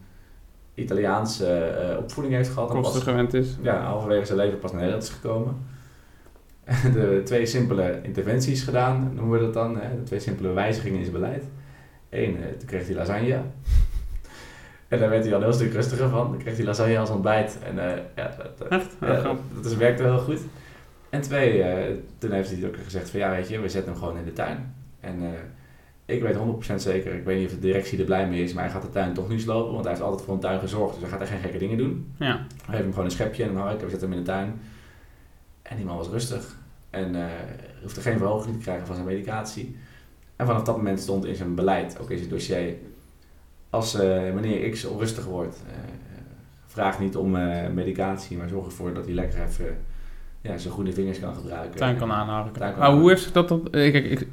[0.74, 2.70] Italiaanse eh, opvoeding heeft gehad.
[2.70, 3.58] en Kosten gewend is.
[3.62, 5.56] ja, halverwege zijn leven pas naar Nederland is gekomen.
[6.94, 9.78] De twee simpele interventies gedaan, noemen we dat dan.
[9.78, 9.96] Hè?
[9.96, 11.46] De twee simpele wijzigingen in zijn beleid.
[12.10, 13.42] Eén, eh, toen kreeg hij lasagne.
[14.88, 16.30] En daar werd hij al een heel stuk rustiger van.
[16.30, 17.58] Dan kreeg hij lasagne als ontbijt.
[17.64, 18.96] En eh, ja, dat, Echt?
[19.02, 20.40] Ja, dat, dat is- werkte heel goed.
[21.10, 24.02] En twee, eh, toen heeft hij ook gezegd van ja, weet je, we zetten hem
[24.02, 24.76] gewoon in de tuin.
[25.00, 25.30] En eh,
[26.16, 28.64] ik weet 100% zeker, ik weet niet of de directie er blij mee is, maar
[28.64, 30.94] hij gaat de tuin toch niet slopen, want hij heeft altijd voor een tuin gezorgd,
[30.94, 32.14] dus hij gaat er geen gekke dingen doen.
[32.20, 32.46] Ja.
[32.50, 34.30] We geven hem gewoon een schepje en een hark en we zetten hem in de
[34.32, 34.60] tuin.
[35.62, 36.56] En die man was rustig.
[36.90, 37.24] En eh
[37.82, 39.78] hoefde geen verhoging te krijgen van zijn medicatie.
[40.36, 42.74] En vanaf dat moment stond in zijn beleid, ook in zijn dossier,
[43.76, 45.74] als eh, meneer X onrustig wordt, eh,
[46.68, 49.78] vraag niet om eh, medicatie, maar zorg ervoor dat hij lekker even
[50.42, 51.76] ja, zijn goede vingers kan gebruiken.
[51.78, 52.08] Tuin kan
[52.52, 53.48] kan Maar hoe heeft dat...
[53.48, 54.28] dat eh, kijk, ik,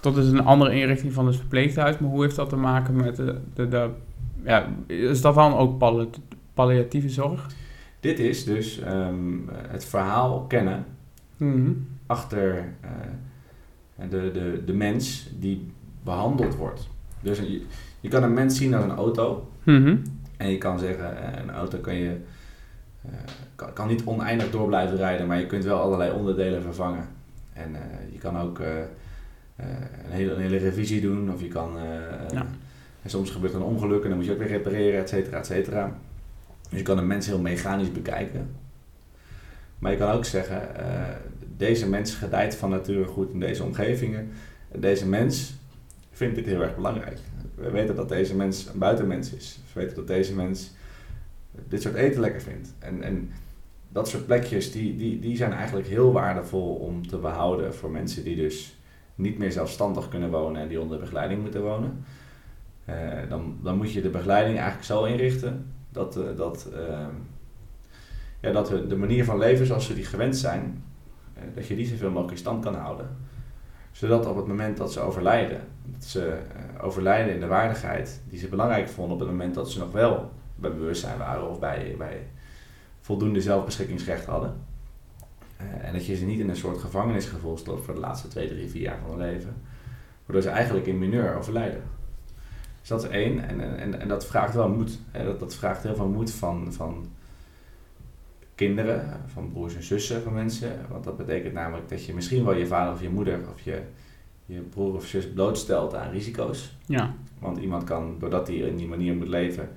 [0.00, 3.16] dat is een andere inrichting van het verpleeghuis, maar hoe heeft dat te maken met
[3.16, 3.38] de...
[3.54, 3.90] de, de
[4.44, 6.08] ja, is dat dan ook palli-
[6.54, 7.46] palliatieve zorg?
[8.00, 10.84] Dit is dus ehm, het verhaal kennen
[11.36, 11.70] Mhm.
[12.06, 15.72] achter eh, de, de, de mens die
[16.04, 16.88] behandeld wordt.
[17.20, 17.40] Dus
[18.00, 19.48] je kan een mens zien als een auto.
[19.62, 19.96] Mhm.
[20.36, 22.16] En je kan zeggen, eh, een auto kan je
[23.02, 23.10] eh,
[23.54, 27.08] kan, kan niet oneindig door blijven rijden, maar je kunt wel allerlei onderdelen vervangen.
[27.52, 31.72] En eh, je kan ook een, hele, een hele revisie doen, of je kan.
[32.32, 32.46] Ja.
[33.02, 35.38] en soms gebeurt er een ongeluk en dan moet je ook weer repareren, et cetera,
[35.38, 35.96] et cetera.
[36.68, 38.50] Dus je kan een mens heel mechanisch bekijken.
[39.78, 40.62] Maar je kan ook zeggen,
[41.56, 44.30] deze mens gedijt van nature goed in deze omgevingen.
[44.72, 45.54] Deze mens
[46.20, 47.18] vindt dit heel erg belangrijk.
[47.54, 49.58] We weten dat deze mens een buitenmens is.
[49.72, 50.72] We weten dat deze mens
[51.68, 52.74] dit soort eten lekker vindt.
[52.78, 53.30] En, en
[53.88, 58.24] dat soort plekjes, die, die, die zijn eigenlijk heel waardevol om te behouden voor mensen
[58.24, 58.78] die dus
[59.14, 62.04] niet meer zelfstandig kunnen wonen en die onder begeleiding moeten wonen.
[62.84, 62.94] Eh,
[63.28, 67.14] dan, dan moet je de begeleiding eigenlijk zo inrichten dat, eh, dat, ehm,
[68.40, 70.84] ja, dat we de manier van leven zoals ze die gewend zijn,
[71.34, 73.08] eh, dat je die zoveel mogelijk in stand kan houden.
[73.90, 78.38] Zodat op het moment dat ze overlijden, dat ze eh, overlijden in de waardigheid die
[78.38, 81.94] ze belangrijk vonden op het moment dat ze nog wel bij bewustzijn waren of bij,
[81.98, 82.26] bij
[83.00, 84.54] voldoende zelfbeschikkingsrecht hadden.
[85.56, 88.48] Eh, en dat je ze niet in een soort gevangenisgevoel stort voor de laatste twee,
[88.48, 89.54] drie, vier jaar van hun leven.
[90.26, 91.82] Waardoor ze eigenlijk in mineur overlijden.
[92.80, 93.48] Dus dat is één.
[93.48, 94.98] En, en, en dat vraagt wel moed.
[95.12, 97.06] Dat, dat vraagt heel veel moed van, van
[98.66, 100.72] kinderen, van broers en zussen van mensen.
[100.90, 103.80] Want dat betekent namelijk dat je misschien wel je vader of je moeder of je,
[104.46, 106.76] je broer of zus blootstelt aan risico's.
[106.86, 107.14] Ja.
[107.38, 109.68] Want iemand kan, doordat hij in die manier moet leven,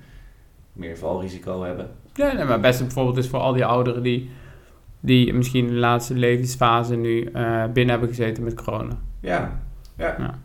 [0.72, 1.90] meer valrisico hebben.
[2.14, 4.30] Ja, nee, maar best bijvoorbeeld is voor al die ouderen die,
[5.00, 8.98] die misschien in de laatste levensfase nu eh, binnen hebben gezeten met corona.
[9.20, 9.60] Ja,
[9.96, 10.14] ja.
[10.18, 10.38] Ja.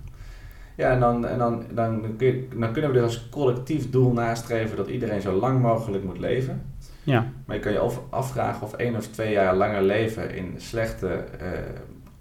[0.76, 4.12] Ja, en, dan, en dan, dan, kun je- dan kunnen we er als collectief doel
[4.14, 6.62] nastreven dat iedereen zo lang mogelijk moet leven.
[7.10, 7.26] Ja.
[7.46, 11.08] Maar je kan je af- afvragen of één of twee jaar langer leven in slechte,
[11.08, 11.50] eh,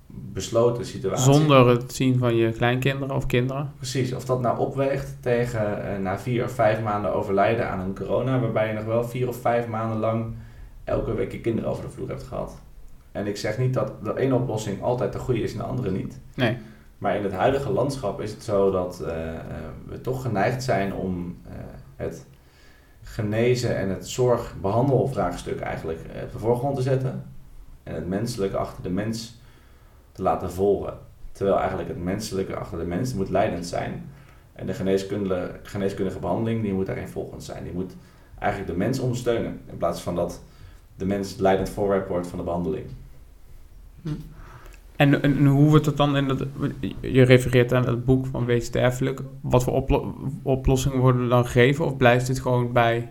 [0.07, 1.25] besloten situaties.
[1.25, 3.73] Zonder het zien van je kleinkinderen of kinderen.
[3.77, 7.95] Precies, of dat nou opweegt tegen eh, na vier of vijf maanden overlijden aan een
[7.95, 10.35] corona, waarbij je nog wel vier of vijf maanden lang
[10.85, 12.59] elke week je kinderen over de vloer hebt gehad.
[13.13, 15.91] En ik zeg niet dat de ene oplossing altijd de goede is en de andere
[15.91, 16.21] niet.
[16.35, 16.57] Nee.
[16.99, 19.13] Maar in het huidige landschap is het zo dat eh,
[19.89, 21.37] we toch geneigd zijn om
[21.97, 22.27] het
[23.13, 27.25] genezen en het zorg-behandelvraagstuk eigenlijk eh, op de voorgrond te zetten.
[27.83, 29.41] En het menselijke achter de mens
[30.13, 30.99] te laten volgen.
[31.33, 34.11] Terwijl eigenlijk het menselijke achter de mens moet leidend zijn.
[34.53, 37.65] En de geneeskundige, geneeskundige behandeling die moet daarin volgend zijn.
[37.65, 37.93] Die moet
[38.39, 39.61] eigenlijk de mens ondersteunen.
[39.67, 40.43] In plaats van dat
[40.97, 42.87] de mens leidend voorwerp wordt van de behandeling.
[44.99, 46.45] En, hoe wordt het dan in dat...
[47.01, 49.21] Je refereert aan het boek van Wees sterfelijk.
[49.41, 51.85] Wat voor oplo- oplossingen worden dan gegeven?
[51.85, 53.11] Of blijft dit gewoon bij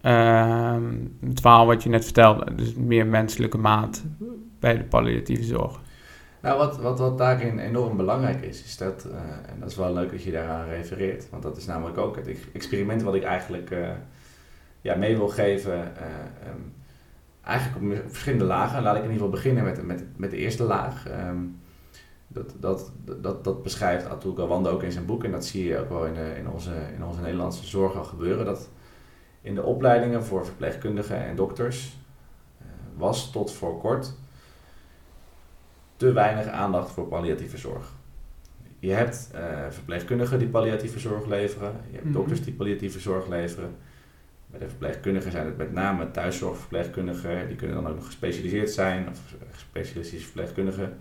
[0.00, 0.82] ehm,
[1.26, 2.54] het verhaal wat je net vertelde?
[2.54, 4.04] Dus meer menselijke maat
[4.60, 5.80] bij de palliatieve zorg.
[6.42, 9.18] Nou, wat, wat, wat daarin enorm belangrijk is, is dat, eh,
[9.52, 12.26] en dat is wel leuk dat je daaraan refereert, want dat is namelijk ook het
[12.26, 13.88] ex- experiment wat ik eigenlijk eh,
[14.80, 15.72] ja, mee wil geven.
[15.96, 16.04] eh,
[16.48, 16.60] ehm,
[17.44, 18.82] eigenlijk op verschillende lagen.
[18.82, 21.06] Laat ik in ieder geval beginnen met, met, met de eerste laag.
[21.08, 21.38] Ehm,
[22.28, 25.78] dat, dat, dat, dat beschrijft Atul Gawande ook in zijn boek en dat zie je
[25.78, 28.44] ook wel in, de, in, onze, in onze Nederlandse zorg al gebeuren.
[28.44, 28.68] Dat
[29.40, 31.96] in de opleidingen voor verpleegkundigen en dokters
[32.58, 34.12] eh, was tot voor kort
[35.96, 37.92] te weinig aandacht voor palliatieve zorg.
[38.78, 41.72] Je hebt eh, verpleegkundigen die palliatieve zorg leveren.
[41.86, 42.14] Je hebt Mhm.
[42.14, 43.76] dokters die palliatieve zorg leveren.
[44.54, 47.48] Bij de verpleegkundigen zijn het met name thuiszorgverpleegkundigen.
[47.48, 49.08] Die kunnen dan ook nog gespecialiseerd zijn.
[49.08, 49.18] Of
[49.56, 50.96] specialistische verpleegkundigen.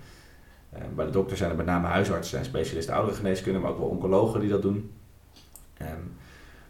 [0.70, 3.60] Eh, bij de dokters zijn het met name huisartsen en specialisten ouderengeneeskunde.
[3.60, 4.92] Maar ook wel oncologen die dat doen.
[5.78, 6.00] Ehm,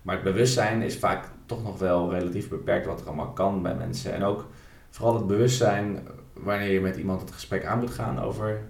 [0.01, 3.75] maar het bewustzijn is vaak toch nog wel relatief beperkt wat er allemaal kan bij
[3.75, 4.13] mensen.
[4.13, 4.47] En ook
[4.89, 8.61] vooral het bewustzijn wanneer je met iemand het gesprek aan moet gaan over.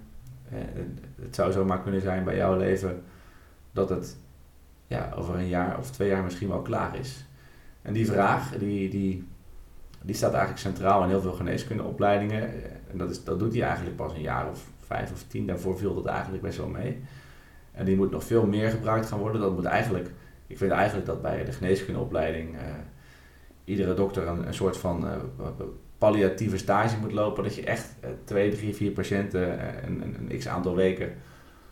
[0.49, 0.59] eh,
[1.21, 3.03] het zou zomaar kunnen zijn bij jouw leven
[3.71, 4.17] dat het
[4.87, 7.25] ja, over een jaar of twee jaar misschien wel klaar is.
[7.83, 9.27] En die vraag, die, die,
[10.01, 12.41] die staat eigenlijk centraal in heel veel geneeskundeopleidingen.
[12.91, 15.47] En dat, is, dat doet hij eigenlijk pas een jaar of vijf of tien.
[15.47, 17.01] Daarvoor viel dat eigenlijk best wel mee.
[17.71, 19.41] En die moet nog veel meer gebruikt gaan worden.
[19.41, 20.09] Dat moet eigenlijk,
[20.47, 22.61] ik vind eigenlijk dat bij de geneeskundeopleiding eh,
[23.63, 25.45] iedere dokter een, een soort van eh,
[25.97, 27.43] palliatieve stage moet lopen.
[27.43, 31.13] Dat je echt eh, twee, drie, vier patiënten een, een, een x aantal weken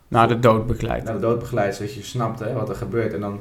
[0.08, 1.04] Na de dood begeleid.
[1.04, 3.14] naar de dood begeleidt, zodat je snapt hè, wat er gebeurt.
[3.14, 3.40] En dan,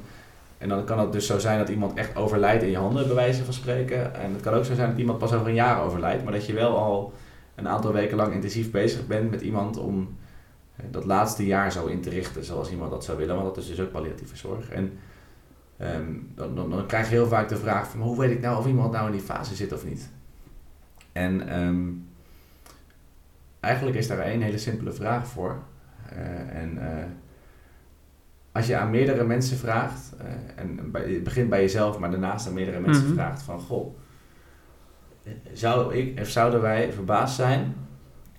[0.60, 3.14] en dan kan het dus zo zijn dat iemand echt overlijdt in je handen, bij
[3.14, 4.14] wijze van spreken.
[4.14, 6.46] En het kan ook zo zijn dat iemand pas over een jaar overlijdt, maar dat
[6.46, 7.12] je wel al
[7.54, 10.16] een aantal weken lang intensief bezig bent met iemand om
[10.76, 13.56] eh, dat laatste jaar zo in te richten zoals iemand dat zou willen, want dat
[13.56, 14.68] is dus ook palliatieve zorg.
[14.68, 14.98] En
[15.76, 18.58] ehm, dan, dan, dan krijg je heel vaak de vraag van hoe weet ik nou
[18.58, 20.10] of iemand nou in die fase zit of niet.
[21.12, 21.88] En ehm,
[23.60, 25.58] eigenlijk is daar één hele simpele vraag voor.
[26.08, 27.04] Eh, en eh,
[28.52, 32.46] als je aan meerdere mensen vraagt, eh, en bij, het begint bij jezelf, maar daarnaast
[32.46, 33.12] aan meerdere mensen Mhm.
[33.14, 33.96] vraagt van goh,
[35.52, 37.74] zou ik of zouden wij verbaasd zijn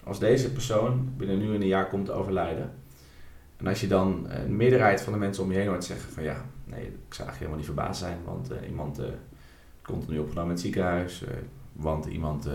[0.03, 2.71] als deze persoon binnen nu en een jaar komt overlijden?
[3.57, 6.11] En als je dan eh, een meerderheid van de mensen om je heen hoort zeggen
[6.13, 9.05] van ja, nee, ik zou eigenlijk helemaal niet verbaasd zijn, want eh, iemand eh
[9.81, 11.33] komt nu opgenomen in het ziekenhuis, eh,
[11.73, 12.53] want iemand eh,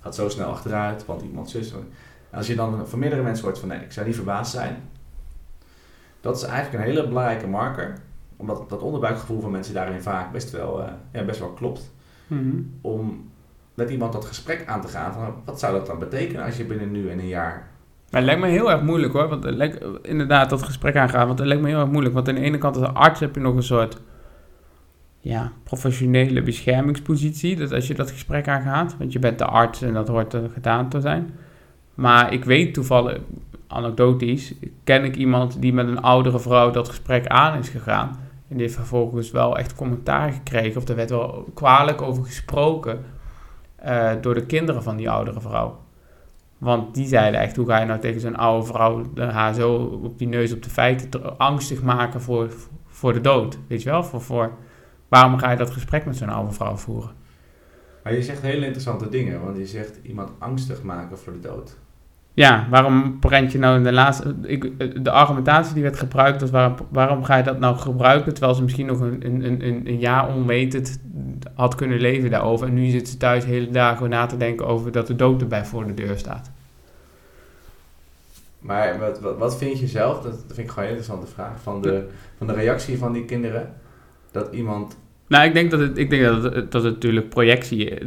[0.00, 1.72] gaat zo snel achteruit, want iemand zus.
[1.72, 1.88] En
[2.30, 4.76] als je dan van meerdere mensen hoort van nee, ik zou niet verbaasd zijn,
[6.20, 7.94] dat is eigenlijk een hele belangrijke marker,
[8.36, 11.92] omdat dat onderbuikgevoel van mensen daarin vaak best wel, eh, ja, best wel klopt
[12.26, 12.56] Mhm.
[12.80, 13.28] om
[13.74, 16.64] met iemand dat gesprek aan te gaan van wat zou dat dan betekenen als je
[16.64, 17.68] binnen nu en een jaar
[18.10, 19.28] Maar het lijkt me heel erg moeilijk hoor.
[19.28, 21.26] Want het lijkt, inderdaad, dat gesprek aangaan.
[21.26, 22.14] Want het lijkt me heel erg moeilijk.
[22.14, 24.00] Want aan de ene kant als arts heb je nog een soort
[25.20, 27.56] ja, professionele beschermingspositie.
[27.56, 28.96] Dat als je dat gesprek aangaat.
[28.98, 31.30] Want je bent de arts en dat hoort er gedaan te zijn.
[31.94, 33.18] Maar ik weet toevallig,
[33.70, 34.54] anekdotisch,
[34.84, 38.08] ken ik iemand die met een oudere vrouw dat gesprek aan is gegaan.
[38.48, 40.80] En die heeft vervolgens wel echt commentaar gekregen.
[40.82, 43.04] Of er werd wel kwalijk over gesproken.
[43.76, 45.78] eh, door de kinderen van die oudere vrouw.
[46.58, 50.18] Want die zeiden echt, hoe ga je nou tegen zo'n oude vrouw haar zo op
[50.18, 52.50] die neus op de feiten te- angstig maken voor,
[52.86, 53.58] voor de dood?
[53.68, 54.04] Weet je wel?
[54.04, 54.52] Voor, voor,
[55.08, 57.10] waarom ga je dat gesprek met zo'n oude vrouw voeren?
[58.02, 61.76] Maar je zegt hele interessante dingen, want je zegt iemand angstig maken voor de dood.
[62.40, 64.34] Ja, waarom brand je nou in de laatste...
[64.42, 68.32] Ik, de argumentatie die werd gebruikt was, waarom, waarom ga je dat nou gebruiken...
[68.32, 71.00] terwijl ze misschien nog een, een, een, een jaar onwetend
[71.54, 72.66] had kunnen leven daarover...
[72.66, 75.64] en nu zit ze thuis hele dagen na te denken over dat de dood erbij
[75.64, 76.50] voor de deur staat.
[78.58, 81.82] Maar wat, wat, wat vind je zelf, dat, vind ik gewoon een interessante vraag, van
[81.82, 82.06] de,
[82.38, 83.74] van de reactie van die kinderen?
[84.30, 87.98] Dat iemand, Nou, ik denk dat het, ik denk dat het, dat het natuurlijk projectie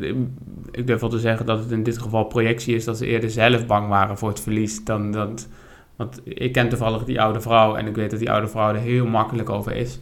[0.75, 3.29] Ik durf wel te zeggen dat het in dit geval projectie is dat ze eerder
[3.29, 5.47] zelf bang waren voor het verlies dan dat.
[5.95, 8.79] Want ik ken toevallig die oude vrouw en ik weet dat die oude vrouw er
[8.79, 9.99] heel makkelijk over is.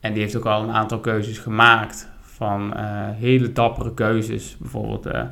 [0.00, 4.56] En die heeft ook al een aantal keuzes gemaakt van eh, hele dappere keuzes.
[4.58, 5.22] Bijvoorbeeld eh,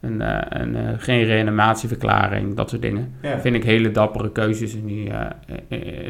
[0.00, 3.14] een, eh, een, geen reanimatieverklaring, dat soort dingen.
[3.22, 5.12] ja, Vind ik hele dappere keuzes en die,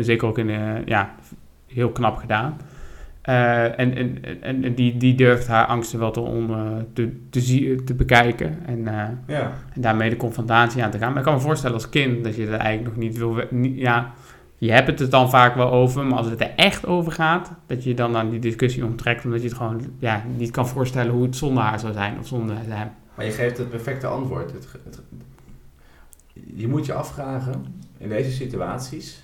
[0.00, 1.14] zeker ook in, ja,
[1.66, 2.56] heel knap gedaan.
[3.24, 3.96] Eh, en
[4.42, 8.58] en, en, die, die durft haar angsten wel te, on, eh, te, te, te bekijken
[8.66, 11.08] en, eh, ja, en daarmee de confrontatie aan te gaan.
[11.08, 13.37] Maar ik kan me voorstellen als kind dat je er eigenlijk nog niet wil...
[13.50, 14.12] Niet, ja,
[14.58, 17.50] je hebt het er dan vaak wel over, maar als het er echt over gaat,
[17.66, 21.12] dat je dan aan die discussie onttrekt, omdat je het gewoon ja, niet kan voorstellen
[21.12, 22.90] hoe het zonder haar zou zijn of zonder hem.
[23.14, 24.52] maar je geeft het perfecte antwoord.
[24.52, 25.02] Het, het-
[26.54, 27.64] je moet je afvragen,
[27.98, 29.22] in deze situaties,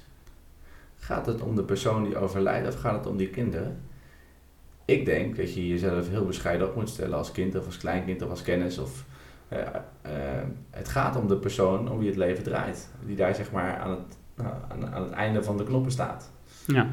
[0.99, 3.77] gaat het om de persoon die overlijdt of gaat het om die kinderen?
[4.91, 8.23] Ik denk dat je jezelf heel bescheiden op moet stellen als kind of als kleinkind
[8.23, 8.79] of als kennis.
[8.79, 9.05] Of,
[9.49, 9.59] eh,
[10.03, 10.13] eh,
[10.71, 12.89] het gaat om de persoon om wie het leven draait.
[13.07, 14.17] Die daar zeg maar aan het,
[14.69, 16.31] aan, aan het einde van de knoppen staat.
[16.67, 16.87] Ja.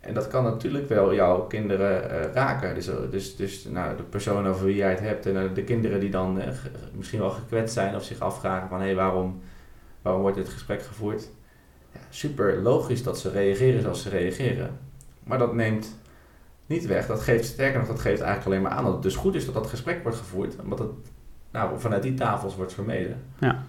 [0.00, 2.74] En dat kan natuurlijk wel jouw kinderen eh, raken.
[2.74, 6.10] Dus, dus, dus nou, de persoon over wie jij het hebt en de kinderen die
[6.10, 6.40] dan
[6.92, 9.40] misschien wel gekwetst zijn of zich afvragen van hé, hey, waarom,
[10.02, 11.28] waarom wordt dit gesprek gevoerd?
[11.92, 14.78] Ja, super logisch dat ze reageren zoals ze reageren.
[15.22, 16.02] Maar dat neemt
[16.66, 17.06] niet weg.
[17.06, 19.44] Dat geeft, sterker nog, dat geeft eigenlijk alleen maar aan dat het dus goed is
[19.44, 20.56] dat dat gesprek wordt gevoerd.
[20.62, 20.90] Omdat het
[21.50, 23.22] nou, vanuit die tafels wordt vermeden.
[23.38, 23.62] Ja.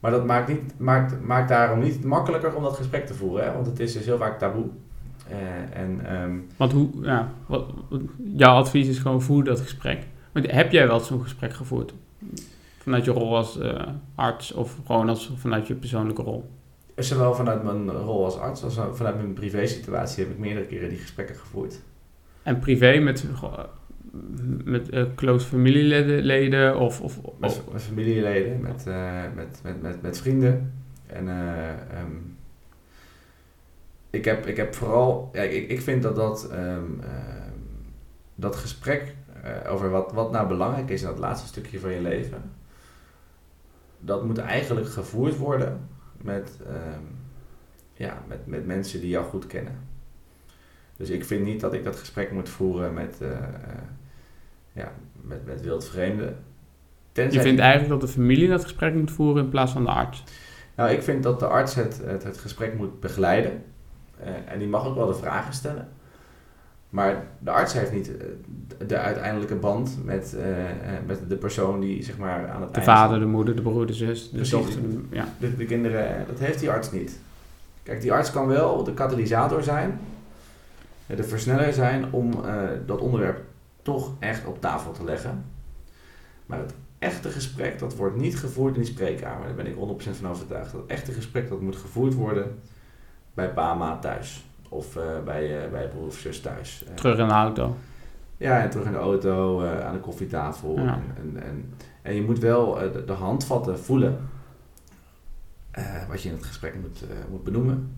[0.00, 3.44] Maar dat maakt, niet, maakt, maakt daarom niet makkelijker om dat gesprek te voeren.
[3.44, 3.52] Hè?
[3.52, 4.66] Want het is dus heel vaak taboe.
[5.28, 7.64] Eh, en ehm, Want hoe, ja, wat,
[8.36, 10.06] jouw advies is gewoon voer dat gesprek.
[10.32, 11.94] Want heb jij wel zo'n gesprek gevoerd?
[12.78, 16.50] Vanuit je rol als eh, arts of gewoon als, vanuit je persoonlijke rol?
[16.96, 20.88] Zowel vanuit mijn rol als arts als vanuit mijn privé situatie heb ik meerdere keren
[20.88, 21.80] die gesprekken gevoerd.
[22.48, 23.58] En privé met, goh,
[24.64, 27.00] met eh, close familieleden leden of...
[27.00, 30.72] of, Met, familieleden, met, eh, met, met, met, met vrienden.
[31.06, 32.16] En eh, ehm,
[34.10, 37.52] ik, heb, ik heb vooral, ja, ik, ik vind dat dat, ehm, ehm,
[38.34, 42.00] dat gesprek eh, over wat, wat nou belangrijk is in dat laatste stukje van je
[42.00, 42.42] leven,
[43.98, 45.88] dat moet eigenlijk gevoerd worden
[46.22, 46.58] met,
[47.92, 49.87] ja, met, met mensen die jou goed kennen.
[50.98, 53.28] Dus ik vind niet dat ik dat gesprek moet voeren met, eh,
[54.72, 56.36] ja, met, met wildvreemden.
[57.12, 60.24] je vindt eigenlijk dat de familie dat gesprek moet voeren in plaats van de arts?
[60.74, 63.62] Nou, ik vind dat de arts het, het, het gesprek moet begeleiden.
[64.20, 65.88] Eh, en die mag ook wel de vragen stellen.
[66.90, 68.26] Maar de arts heeft niet eh,
[68.86, 70.36] de uiteindelijke band met,
[71.06, 73.92] met de persoon die zeg maar aan het De vader, de moeder, de broer, de
[73.92, 74.50] zus, de Precies.
[74.50, 74.80] dochter.
[74.82, 75.28] de- ja.
[75.40, 77.18] de, de kinderen, dat heeft die arts niet.
[77.82, 80.00] Kijk, die arts kan wel de katalysator zijn
[81.16, 83.44] de versneller zijn om eh, dat onderwerp
[83.82, 85.44] toch echt op tafel te leggen.
[86.46, 89.46] Maar het echte gesprek, dat wordt niet gevoerd in die spreekkamer.
[89.46, 89.78] Daar ben ik 100%
[90.10, 90.72] van overtuigd.
[90.72, 92.60] Dat echte gesprek, dat moet gevoerd worden
[93.34, 94.46] bij pa ma thuis.
[94.68, 96.84] Of uh, bij, uh, bij broer of zus thuis.
[96.94, 97.76] terug in de auto.
[98.36, 100.78] Ja, en terug in de auto, aan de koffietafel.
[100.78, 101.00] Ja.
[101.16, 104.28] En, en, en, je moet wel de, de handvatten voelen.
[106.08, 107.97] wat je in het gesprek moet, moet benoemen.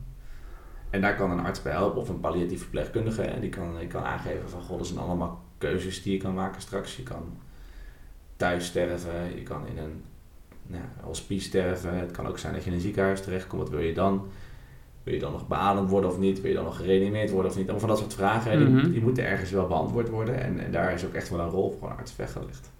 [0.90, 3.22] En daar kan een arts bij helpen, of een palliatief verpleegkundige.
[3.22, 6.35] En die kan, die kan aangeven van, god, dat zijn allemaal keuzes die je kan
[6.35, 6.96] maken straks.
[6.96, 7.38] Je kan
[8.37, 10.03] thuis sterven, je kan in een
[10.66, 11.98] nou, hospice sterven.
[11.98, 13.62] Het kan ook zijn dat je in een ziekenhuis terechtkomt.
[13.62, 14.26] Wat wil je dan?
[15.03, 16.40] Wil je dan nog beademd worden of niet?
[16.40, 17.68] Wil je dan nog gereanimeerd worden of niet?
[17.68, 18.90] Allemaal van dat soort vragen, die, mhm.
[18.90, 20.40] die, moeten ergens wel beantwoord worden.
[20.40, 22.70] En, en, daar is ook echt wel een rol voor een arts weggelegd.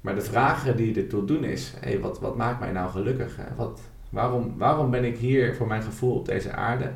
[0.00, 3.36] Maar de vragen die je ertoe doen is, hey, wat, wat maakt mij nou gelukkig?
[3.36, 3.54] Hè?
[3.56, 6.92] Wat, Waarom, waarom ben ik hier voor mijn gevoel op deze aarde?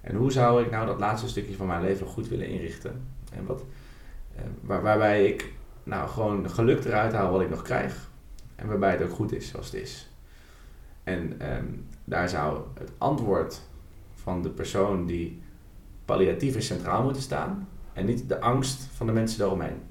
[0.00, 3.06] En hoe zou ik nou dat laatste stukje van mijn leven goed willen inrichten?
[3.32, 3.64] En wat,
[4.36, 8.10] eh, waar, waarbij ik nou gewoon geluk eruit haal wat ik nog krijg.
[8.54, 10.10] En waarbij het ook goed is zoals het is.
[11.04, 11.66] En ehm,
[12.04, 13.60] daar zou het antwoord
[14.14, 15.42] van de persoon die
[16.04, 17.68] palliatief is centraal moeten staan.
[17.92, 19.82] En niet de angst van de mensen daaromheen.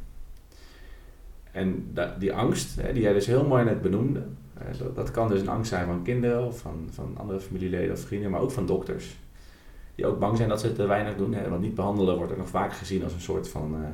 [1.51, 4.27] En die angst, die jij dus heel mooi net benoemde,
[4.77, 7.99] dat, dat, kan dus een angst zijn van kinderen of van, van andere familieleden of
[7.99, 9.15] vrienden, maar ook van dokters.
[9.95, 11.35] Die ook bang zijn dat ze te weinig doen.
[11.49, 13.75] Want niet behandelen wordt ook nog vaak gezien als een soort van...
[13.79, 13.85] Uh,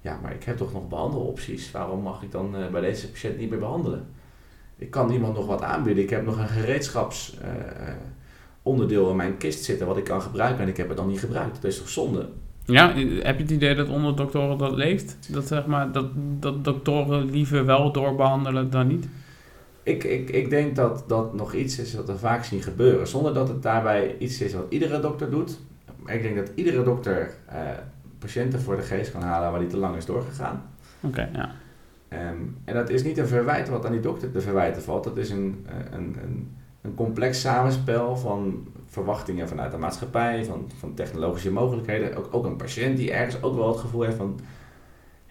[0.00, 1.70] ja, maar ik heb toch nog behandelopties.
[1.70, 4.06] Waarom mag ik dan uh, bij deze patiënt niet meer behandelen?
[4.76, 6.02] Ik kan iemand nog wat aanbieden.
[6.02, 10.76] Ik heb nog een gereedschapsonderdeel in mijn kist zitten wat ik kan gebruiken en ik
[10.76, 11.54] heb het dan niet gebruikt.
[11.54, 12.28] Dat is toch zonde?
[12.64, 15.32] Ja, heb je het idee dat onder doktoren dat leeft?
[15.32, 16.06] Dat, zeg maar, dat,
[16.40, 19.08] dat doktoren liever wel doorbehandelen dan niet?
[19.82, 23.06] Ik, ik, ik denk dat dat nog iets is wat we vaak zien gebeuren.
[23.06, 25.58] Zonder dat het daarbij iets is wat iedere dokter doet.
[25.96, 27.58] Maar ik denk dat iedere dokter uh,
[28.18, 30.62] patiënten voor de geest kan halen waar die te lang is doorgegaan.
[31.00, 31.50] Oké, ja.
[32.30, 35.04] Um, en dat is niet een verwijt wat aan die dokter te verwijten valt.
[35.04, 40.70] Dat is een, eh, een, een, een complex samenspel van verwachtingen vanuit de maatschappij, van,
[40.78, 42.16] van technologische mogelijkheden.
[42.16, 44.40] Ook, ook een patiënt die ergens ook wel het gevoel heeft van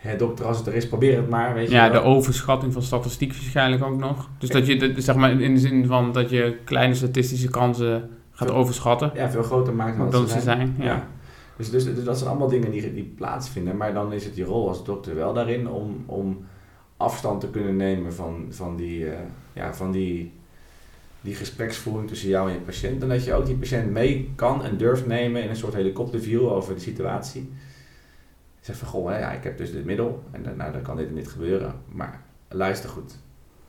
[0.02, 1.54] Hè, dokter, als het er is, probeer het maar.
[1.54, 4.30] Weet je ja, de overschatting van statistiek waarschijnlijk ook nog.
[4.38, 8.52] Dus dat je, zeg maar, in de zin van dat je kleine statistische kansen gaat
[8.52, 9.12] overschatten.
[9.14, 10.76] Ja, veel groter maakt dan, dan ze zijn.
[10.80, 11.08] ja.
[11.58, 13.78] Dus, dus, dus, dat zijn allemaal dingen die, die plaatsvinden.
[13.78, 16.46] Maar dan is het je rol als dokter wel daarin om, om
[16.98, 19.14] afstand te kunnen nemen van, van, die, uh,
[19.54, 20.32] ja, van die,
[21.22, 23.02] die gespreksvoering tussen jou en je patiënt.
[23.02, 26.48] En dat je ook die patiënt mee kan en durft nemen in een soort helikopterview
[26.48, 27.52] over de situatie
[28.62, 31.08] zegt van, goh, ja, ik heb dus dit middel en dan, nou, dan kan dit
[31.08, 31.74] en dit gebeuren.
[31.88, 33.20] Maar luister goed,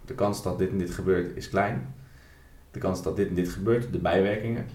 [0.05, 1.95] de kans dat dit en dit gebeurt is klein.
[2.71, 4.67] De kans dat dit en dit gebeurt, de bijwerkingen,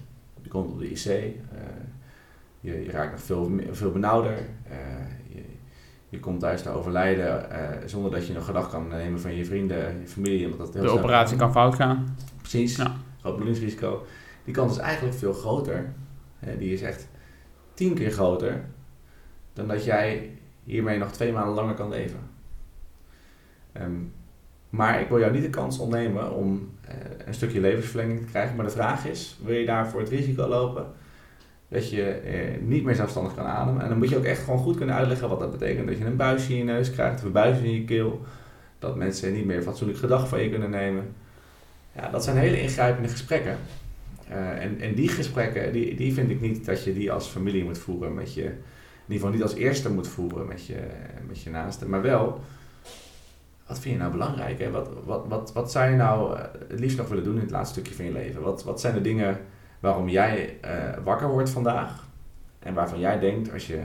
[0.42, 1.32] je komt op de IC, uh, eh,
[2.60, 4.38] je, je, raakt nog veel, veel benauwder,
[4.70, 5.42] uh, je,
[6.08, 9.44] je, komt thuis te overlijden uh, zonder dat je nog gedacht kan nemen van je
[9.44, 10.44] vrienden, je familie.
[10.44, 12.16] Omdat dat heel de operatie kan fout gaan.
[12.36, 12.96] Precies, ja.
[13.20, 14.04] groot bloedingsrisico.
[14.44, 15.92] Die kans is eigenlijk veel groter.
[16.58, 17.08] die is echt
[17.74, 18.64] tien keer groter
[19.58, 20.30] dan dat jij
[20.64, 22.20] hiermee nog twee maanden langer kan leven.
[23.72, 23.92] Ehm,
[24.70, 26.94] maar ik wil jou niet de kans ontnemen om uh,
[27.26, 28.56] een stukje levensverlenging te krijgen.
[28.56, 30.86] Maar de vraag is, wil je daarvoor het risico lopen
[31.68, 33.82] dat je uh, niet meer zelfstandig kan ademen?
[33.82, 35.88] En dan moet je ook echt gewoon goed kunnen uitleggen wat dat betekent.
[35.88, 38.20] Dat je een buisje in je neus krijgt, een buisje in je keel.
[38.78, 41.14] Dat mensen niet meer fatsoenlijk gedag van je kunnen nemen.
[41.96, 43.56] Ja, dat zijn hele ingrijpende gesprekken.
[44.30, 47.64] Uh, en, en die gesprekken, die, die vind ik niet dat je die als familie
[47.64, 48.52] moet voeren met je
[49.08, 50.80] in ieder geval niet als eerste moet voeren met je,
[51.28, 52.40] met je naaste, maar wel,
[53.66, 54.58] wat vind je nou belangrijk?
[54.58, 54.70] Hè?
[54.70, 57.50] Wat, wat, wat, wat zou je nou eh, het liefst nog willen doen in het
[57.50, 58.42] laatste stukje van je leven?
[58.42, 59.40] Wat, wat zijn de dingen
[59.80, 62.06] waarom jij uh, wakker wordt vandaag
[62.58, 63.82] en waarvan jij denkt als je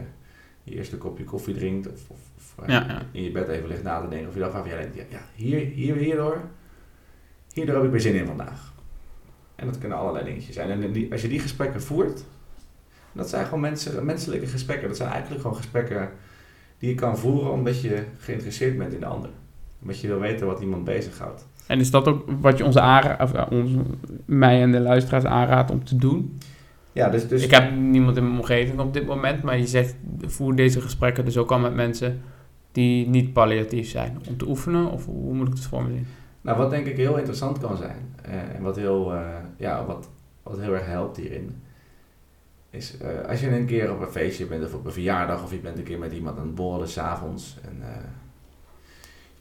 [0.63, 4.01] je eerste kopje koffie drinkt of, of, of uh, in je bed even ligt na
[4.01, 6.41] te denken of je dacht waarvan jij denkt, ja, hier, hier, hierdoor,
[7.53, 8.73] hierdoor heb ik weer zin in vandaag.
[9.55, 10.83] En dat kunnen allerlei dingetjes zijn.
[10.83, 12.25] En die, als je die gesprekken voert,
[13.13, 14.87] dat zijn gewoon mensen, menselijke gesprekken.
[14.87, 16.09] Dat zijn eigenlijk gewoon gesprekken
[16.77, 19.29] die je kan voeren omdat je geïnteresseerd bent in de ander.
[19.81, 21.45] Omdat je wil weten wat iemand bezighoudt.
[21.67, 23.71] En is dat ook wat je onze aanra of, ons,
[24.25, 26.37] mij en de luisteraars aanraadt om te doen?
[26.91, 27.43] Ja, dus, dus...
[27.43, 31.25] Ik heb niemand in mijn omgeving op dit moment, maar je zegt voer deze gesprekken
[31.25, 32.21] dus ook al met mensen
[32.71, 34.17] die niet palliatief zijn.
[34.27, 36.07] Om te oefenen, of hoe moet ik het zien?
[36.41, 39.19] Nou, wat denk ik heel interessant kan zijn, uh, en wat heel, uh,
[39.57, 40.09] ja, wat,
[40.43, 41.55] wat heel erg helpt hierin,
[42.73, 45.51] is uh, als je een keer op een feestje bent of op een verjaardag of
[45.51, 47.87] je bent een keer met iemand aan het borrelen s'avonds en uh,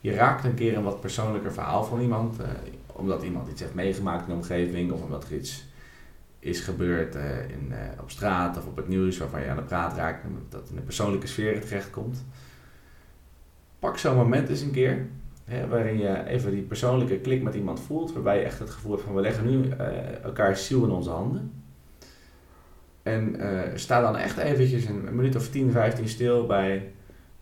[0.01, 2.47] je raakt een keer een wat persoonlijker verhaal van iemand, uh,
[2.87, 5.65] omdat iemand iets heeft meegemaakt in de omgeving of omdat er iets
[6.39, 10.25] is gebeurd in, op straat of op het nieuws waarvan je aan de praat raakt,
[10.49, 12.25] dat in een persoonlijke sfeer terechtkomt.
[13.79, 15.07] Pak zo'n moment eens een keer,
[15.45, 18.93] hè, waarin je even die persoonlijke klik met iemand voelt, waarbij je echt het gevoel
[18.93, 19.69] hebt van we leggen nu
[20.23, 21.62] elkaar ziel in onze handen.
[23.03, 23.37] En
[23.75, 26.93] sta dan echt eventjes een, minuut of 10, 15 stil bij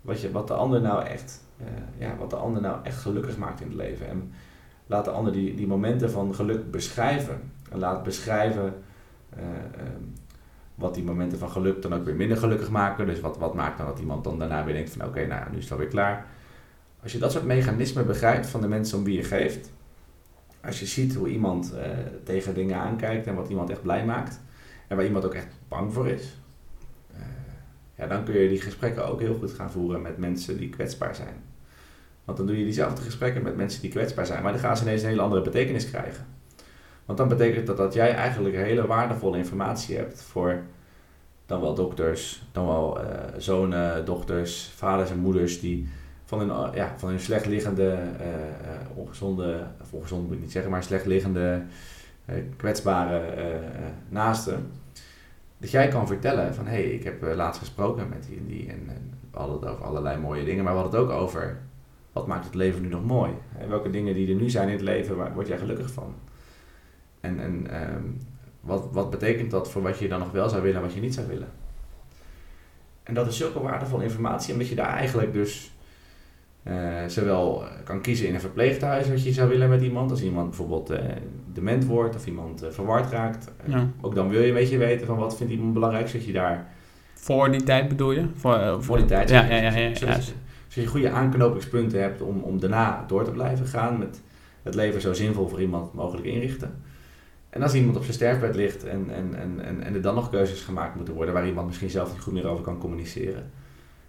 [0.00, 1.44] wat, je, wat de ander nou echt,
[1.98, 4.08] ja, wat de ander nou echt gelukkig maakt in het leven.
[4.08, 4.32] En
[4.90, 7.40] laat de ander die, die momenten van geluk beschrijven.
[7.70, 8.74] En laat beschrijven
[9.36, 9.44] uh,
[10.74, 13.06] wat die momenten van geluk dan ook weer minder gelukkig maken.
[13.06, 15.56] Dus wat, wat maakt dan dat iemand dan daarna weer denkt van oké, nou nu
[15.56, 16.26] is het alweer klaar.
[17.02, 19.72] Als je dat soort mechanismen begrijpt van de mensen om wie je geeft.
[20.64, 21.74] Als je ziet hoe iemand
[22.24, 24.40] tegen dingen aankijkt en wat iemand echt blij maakt.
[24.90, 26.36] En waar iemand ook echt bang voor is.
[27.12, 27.18] Uh,
[27.94, 31.14] ja, dan kun je die gesprekken ook heel goed gaan voeren met mensen die kwetsbaar
[31.14, 31.34] zijn.
[32.24, 34.42] Want dan doe je diezelfde gesprekken met mensen die kwetsbaar zijn.
[34.42, 36.26] Maar dan gaan ze ineens een hele andere betekenis krijgen.
[37.04, 40.62] Want dan betekent dat dat jij eigenlijk hele waardevolle informatie hebt voor
[41.46, 45.88] dan wel dokters, dan wel uh, zonen, dochters, vaders en moeders die
[46.24, 50.82] van een, ja, van een slecht liggende, uh, ongezonde, of ongezond moet niet zeggen, maar
[50.82, 51.62] slecht liggende,
[52.56, 53.22] kwetsbare
[54.08, 54.70] naasten.
[55.60, 58.68] Dat jij kan vertellen van hé, hey, ik heb laatst gesproken met die en die
[58.68, 58.86] en,
[59.30, 61.58] we hadden het over allerlei mooie dingen, maar we hadden het ook over
[62.12, 63.32] wat maakt het leven nu nog mooi?
[63.58, 66.14] En welke dingen die er nu zijn in het leven, waar word jij gelukkig van?
[67.20, 68.18] En, en um,
[68.60, 71.00] wat, wat betekent dat voor wat je dan nog wel zou willen en wat je
[71.00, 71.48] niet zou willen?
[73.02, 75.72] En dat is zulke waardevolle informatie, omdat je daar eigenlijk dus
[77.06, 80.90] zowel kan kiezen in een verpleeghuis wat je zou willen met iemand, als iemand bijvoorbeeld
[80.90, 80.98] uh,
[81.52, 83.52] dement wordt of iemand verward raakt.
[83.66, 83.88] Ja.
[84.00, 86.72] Ook dan wil je een beetje weten van wat vindt iemand belangrijk, zodat je daar...
[87.14, 88.26] Voor die tijd bedoel je?
[88.34, 89.30] Voor, voor die tijd.
[89.30, 89.94] Ja, ja, ja.
[89.94, 90.32] zodat,
[90.68, 94.20] je goede aanknopingspunten hebt om, om daarna door te blijven gaan met
[94.62, 96.82] het leven zo zinvol voor iemand mogelijk inrichten.
[97.50, 100.30] En als iemand op zijn sterfbed ligt en, en, en, en, en er dan nog
[100.30, 103.50] keuzes gemaakt moeten worden waar iemand misschien zelf niet goed meer over kan communiceren,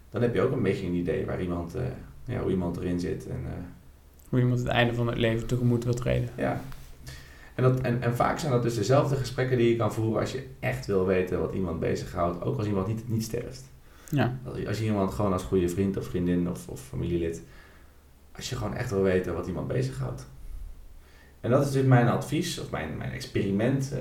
[0.09, 1.75] dan heb je ook een beetje een idee waar iemand,
[2.25, 3.27] ja, hoe iemand erin zit.
[3.27, 3.49] En, uh,
[4.29, 6.29] hoe iemand het einde van het leven tegemoet wil treden.
[6.37, 6.61] Ja.
[7.55, 10.31] En, dat, en, en vaak zijn dat dus dezelfde gesprekken die je kan voeren als
[10.31, 13.63] je echt wil weten wat iemand bezighoudt, ook als iemand niet, niet sterft.
[14.09, 14.37] Ja.
[14.43, 17.41] Als, als je iemand gewoon als goede vriend of vriendin of, of familielid,
[18.35, 20.27] als je gewoon echt wil weten wat iemand bezighoudt.
[21.41, 23.91] En dat is dus mijn advies, of mijn, mijn experiment.
[23.93, 23.99] Uh,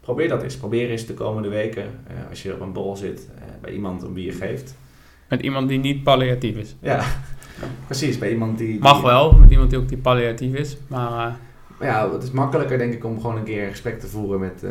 [0.00, 0.56] probeer dat eens.
[0.56, 4.04] Probeer eens de komende weken, uh, als je op een bol zit, uh, bij iemand
[4.04, 4.74] om wie je geeft.
[5.28, 6.74] Met iemand die niet palliatief is.
[6.80, 7.04] Ja,
[7.84, 8.18] precies.
[8.18, 8.80] Bij iemand die...
[8.80, 11.38] Mag wel, met iemand die ook die palliatief is, maar...
[11.78, 14.40] maar ja, het is makkelijker denk ik om gewoon een keer een gesprek te voeren
[14.40, 14.64] met,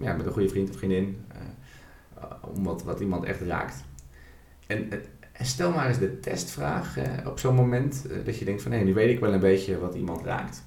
[0.00, 1.24] ja, met een goede vriend of vriendin.
[2.40, 3.84] om wat, wat iemand echt raakt.
[4.66, 4.88] En,
[5.40, 6.96] stel maar eens de testvraag
[7.26, 8.72] op zo'n moment dat je denkt van...
[8.72, 10.64] hé, nu weet ik wel een beetje wat iemand raakt.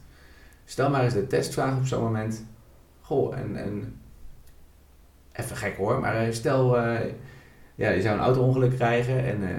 [0.66, 2.46] Stel maar eens de testvraag op zo'n moment.
[3.02, 4.00] Goh, en, en
[5.32, 7.00] even gek hoor, maar eh, stel, uh,
[7.76, 9.50] ja, je zou een auto-ongeluk krijgen en uh,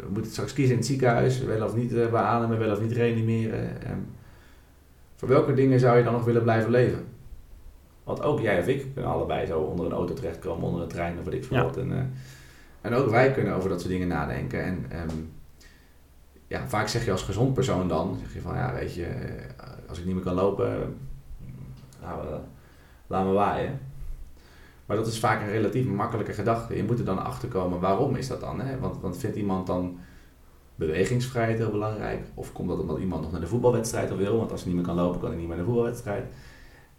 [0.00, 2.92] we moeten straks kiezen in het ziekenhuis, wel of niet uh, beademen, wel of niet
[2.92, 3.90] reanimeren.
[3.90, 4.06] Um,
[5.16, 7.04] voor welke dingen zou je dan nog willen blijven leven?
[8.04, 11.18] Want ook jij of ik kunnen allebei zo onder een auto terechtkomen, onder een trein
[11.18, 11.70] of wat ik veel.
[11.76, 12.12] En,
[12.80, 14.64] en ook wij kunnen over dat soort dingen nadenken.
[14.64, 15.30] En um,
[16.46, 19.08] ja, vaak zeg je als gezond persoon dan, zeg je van ja, weet je,
[19.88, 20.96] als ik niet meer kan lopen,
[22.02, 22.26] nou,
[23.06, 23.80] laat me waaien.
[24.88, 26.76] Maar dat is vaak een relatief makkelijke gedachte.
[26.76, 28.60] Je moet er dan achter komen waarom is dat dan?
[28.60, 28.78] Hè?
[28.78, 29.98] Want, want vindt iemand dan
[30.74, 32.20] bewegingsvrijheid heel belangrijk?
[32.34, 34.36] Of komt dat omdat iemand nog naar de voetbalwedstrijd wil?
[34.36, 36.24] Want als hij niet meer kan lopen, kan hij niet meer naar de voetbalwedstrijd.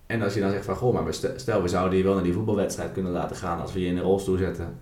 [0.05, 2.33] En als je dan zegt van, goh, maar stel we zouden je wel naar die
[2.33, 4.79] voetbalwedstrijd kunnen laten gaan als we je in een rolstoel zetten.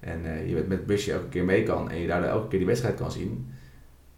[0.00, 2.58] En uh, je met het busje elke keer mee kan en je daardoor elke keer
[2.58, 3.54] die wedstrijd kan zien.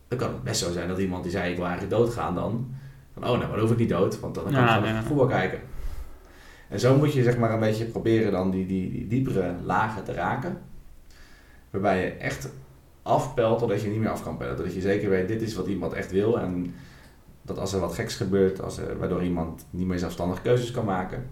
[0.09, 2.75] Dan kan het best zo zijn dat iemand die zei ik wil eigenlijk doodgaan dan.
[3.13, 5.03] Van, oh, nou, maar dan hoef ik niet dood, want dan kan ik gewoon ja.
[5.03, 5.59] voetbal kijken.
[6.73, 10.05] En zo moet je zeg maar een beetje proberen dan die, die, die diepere lagen
[10.05, 10.59] te raken.
[11.71, 12.49] Waarbij je echt
[13.03, 14.57] afpelt totdat je niet meer af kan pellen.
[14.57, 16.41] Dat je zeker weet, dit is wat iemand echt wil.
[16.41, 16.75] En
[17.43, 20.85] dat als er wat geks gebeurt, als er, waardoor iemand niet meer zelfstandig keuzes kan
[20.85, 21.27] maken.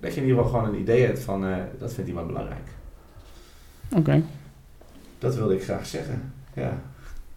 [0.00, 2.68] Dat je in ieder geval gewoon een idee hebt van, uh, dat vindt iemand belangrijk.
[3.96, 4.22] Oké.
[5.18, 6.80] Dat wilde ik graag zeggen, ja.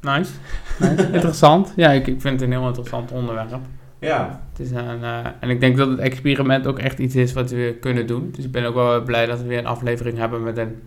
[0.01, 0.31] Nice.
[0.79, 1.09] nice.
[1.13, 1.73] interessant.
[1.75, 3.59] Ja, ik, ik vind het een heel interessant onderwerp.
[3.99, 4.41] Ja.
[4.49, 7.51] Het is een, uh, en ik denk dat het experiment ook echt iets is wat
[7.51, 8.31] we kunnen doen.
[8.31, 10.81] Dus ik ben ook wel blij dat we weer een aflevering hebben met een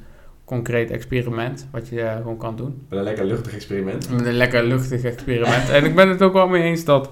[0.44, 1.68] concreet experiment.
[1.70, 2.82] Wat je uh, gewoon kan doen.
[2.88, 4.10] Met een lekker luchtig experiment.
[4.10, 5.68] Met een lekker luchtig experiment.
[5.70, 7.10] en ik ben het ook wel mee eens dat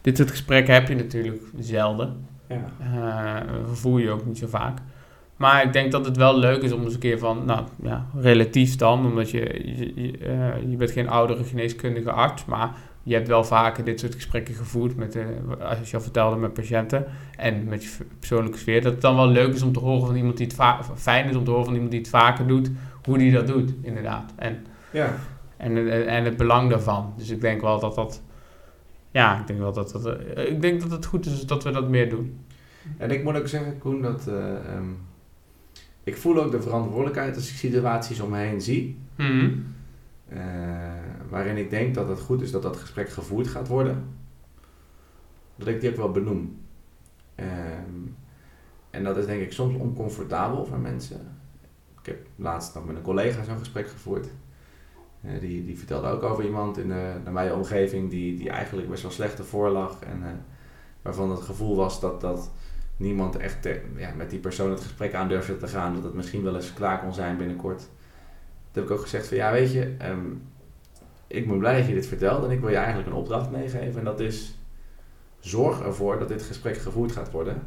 [0.00, 2.26] dit soort gesprekken heb je natuurlijk zelden.
[2.48, 2.64] Ja.
[2.80, 4.78] Uh, voel je ook niet zo vaak.
[5.36, 8.06] Maar ik denk dat het wel leuk is om eens een keer van, nou ja,
[8.14, 12.70] relatief dan, omdat je, je, je, je bent geen oudere geneeskundige arts, maar
[13.10, 15.24] je hebt wel vaker dit soort gesprekken gevoerd, met, eh,
[15.60, 17.06] als je al vertelde met patiënten
[17.36, 20.16] en met je persoonlijke sfeer, dat het dan wel leuk is om te horen van
[20.16, 22.70] iemand die het va- fijn is om te horen van iemand die het vaker doet,
[23.04, 24.32] hoe die dat doet, inderdaad.
[24.36, 25.14] En, Ja,
[25.56, 27.12] en, en, en het belang daarvan.
[27.16, 28.22] Dus ik denk wel dat dat,
[29.10, 31.70] ja, ik denk wel dat dat, eh, ik denk dat het goed is dat we
[31.70, 32.38] dat meer doen.
[32.98, 34.88] en ik moet ook zeggen, Koen, dat eh, ehm,
[36.04, 38.98] ik voel ook de verantwoordelijkheid als ik situaties om me heen zie.
[39.16, 39.48] Mhm.
[40.30, 40.40] Eh,
[41.28, 44.18] waarin ik denk dat het goed is dat dat gesprek gevoerd gaat worden.
[45.56, 46.60] Dat ik die ook wel benoem.
[47.34, 48.06] Ehm,
[48.90, 51.38] en dat is denk ik soms oncomfortabel voor mensen.
[52.00, 54.28] Ik heb laatst nog met een collega zo'n gesprek gevoerd.
[55.22, 59.02] Eh, die, die vertelde ook over iemand in de nabije omgeving die, die eigenlijk best
[59.02, 60.00] wel slecht ervoor lag.
[60.00, 60.32] En eh,
[61.02, 62.50] waarvan het gevoel was dat, dat
[62.96, 65.94] niemand echt ja, met die persoon het gesprek aan durfde te gaan.
[65.94, 67.88] Dat het misschien wel eens klaar kon zijn binnenkort.
[68.70, 70.26] Toen heb ik ook gezegd van ja weet je, ehm,
[71.26, 73.98] ik ben blij dat je dit vertelt en ik wil je eigenlijk een opdracht meegeven.
[73.98, 74.58] En dat is
[75.40, 77.62] zorg ervoor dat dit gesprek gevoerd gaat worden.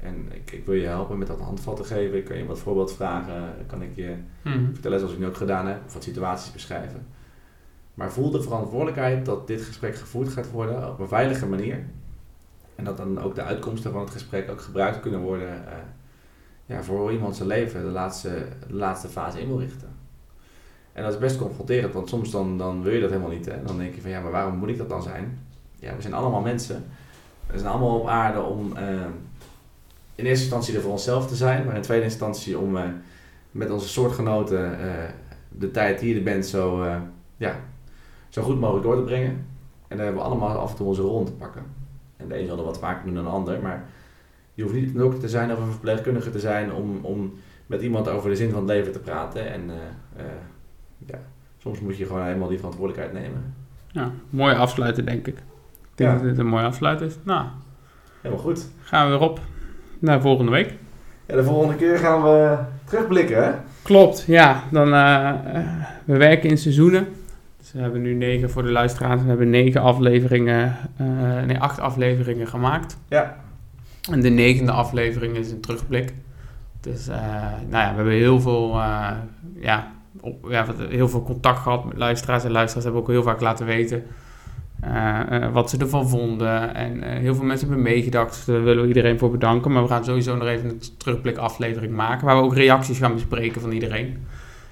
[0.00, 2.18] En ik, ik wil je helpen met dat handvat te geven.
[2.18, 4.72] Ik kan je wat voorbeeldvragen, kan ik je Mhm.
[4.72, 7.06] vertellen zoals ik nu ook gedaan heb, of wat situaties beschrijven.
[7.94, 11.84] Maar voel de verantwoordelijkheid dat dit gesprek gevoerd gaat worden op een veilige manier.
[12.74, 15.76] En dat dan ook de uitkomsten van het gesprek ook gebruikt kunnen worden eh,
[16.66, 19.88] ja, voor hoe iemand zijn leven de laatste, de laatste fase in wil richten.
[20.96, 23.46] En dat is best confronterend, want soms dan, dan wil je dat helemaal niet.
[23.46, 23.62] Hè?
[23.64, 25.38] Dan denk je van ja, maar waarom moet ik dat dan zijn?
[25.78, 26.84] Ja, we zijn allemaal mensen.
[27.46, 29.06] We zijn allemaal op aarde om eh,
[30.16, 32.84] in eerste instantie er voor onszelf te zijn, maar in tweede instantie om eh,
[33.50, 35.08] met onze soortgenoten eh,
[35.48, 36.96] de tijd die je er bent zo, eh,
[37.36, 37.56] ja,
[38.28, 39.46] zo goed mogelijk door te brengen.
[39.88, 41.62] En daar hebben we allemaal af en toe onze rol te pakken.
[42.16, 43.84] En de een zal er wat vaker doen dan de ander, maar
[44.54, 47.32] je hoeft niet een te zijn of een verpleegkundige te zijn om, om
[47.66, 49.52] met iemand over de zin van het leven te praten.
[49.52, 49.70] En
[51.06, 51.18] ja,
[51.58, 53.54] soms moet je gewoon helemaal die verantwoordelijkheid nemen.
[53.86, 55.36] Ja, mooi afsluiten denk ik.
[55.36, 55.42] Ik
[55.94, 56.16] denk Ja.
[56.16, 57.14] dat dit een mooi afsluit is.
[57.22, 57.44] Nou,
[58.20, 58.68] Helemaal goed.
[58.82, 59.40] gaan we weer op
[59.98, 60.74] naar volgende week.
[61.26, 63.52] Ja, de volgende keer gaan we terugblikken, hè?
[63.82, 64.62] Klopt, ja.
[64.70, 65.66] Dan, eh, eh,
[66.04, 67.06] we werken in seizoenen.
[67.58, 69.22] Dus we hebben nu negen voor de luisteraars.
[69.22, 71.06] We hebben negen afleveringen, eh,
[71.46, 72.98] nee, acht afleveringen gemaakt.
[73.08, 73.36] Ja.
[74.10, 76.14] En de negende aflevering is een terugblik.
[76.80, 77.20] Dus, nou
[77.70, 78.68] ja, we hebben heel veel,
[79.60, 79.92] ja,
[80.26, 82.44] op, ja, heel veel contact gehad met luisteraars.
[82.44, 84.02] En luisteraars hebben ook heel vaak laten weten
[84.80, 86.74] eh, wat ze ervan vonden.
[86.74, 88.34] En eh, heel veel mensen hebben meegedacht.
[88.34, 89.72] Dus daar willen we iedereen voor bedanken.
[89.72, 92.26] Maar we gaan sowieso nog even een terugblik aflevering maken.
[92.26, 94.26] Waar we ook reacties gaan bespreken van iedereen.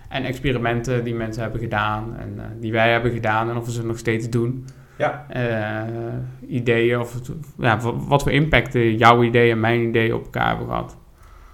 [0.08, 2.16] En experimenten die mensen hebben gedaan.
[2.18, 3.50] En die wij hebben gedaan.
[3.50, 4.66] En of we ze nog steeds doen.
[4.98, 5.26] Ja.
[6.48, 10.48] Ideeën of het- ja, wa- wat voor impact jouw ideeën en mijn ideeën op elkaar
[10.48, 10.96] hebben gehad.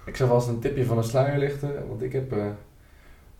[0.05, 2.31] Ik zal vast een tipje van de sluier lichten, want ik heb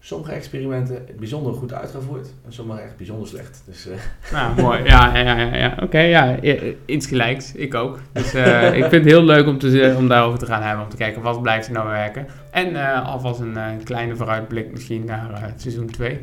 [0.03, 3.63] sommige experimenten bijzonder goed uitgevoerd en sommige echt bijzonder slecht.
[3.65, 3.97] Dus eh,
[4.33, 4.83] Nou, mooi.
[4.83, 5.77] Ja, ja, ja, ja.
[5.83, 5.99] oké.
[5.99, 7.53] ja, i- iets gelijks.
[7.55, 7.99] Ik ook.
[8.13, 10.83] Dus eh, ik vind het heel leuk om, te, om daarover te gaan hebben.
[10.83, 12.27] Om te kijken wat blijft er nou werken.
[12.51, 16.19] En eh, alvast een kleine vooruitblik misschien naar seizoen 2.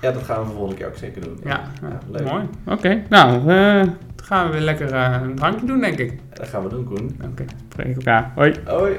[0.00, 1.38] ja, dat gaan we de volgende keer ook zeker doen.
[1.44, 2.30] Ja, ja, leuk.
[2.30, 2.44] mooi.
[2.66, 6.18] Oké, nou, dan gaan we weer lekker een drankje doen, denk ik.
[6.34, 7.20] Dat gaan we doen, Koen.
[7.24, 8.32] Oké, spreek elkaar.
[8.34, 8.54] Hoi.
[8.64, 8.96] Hoi.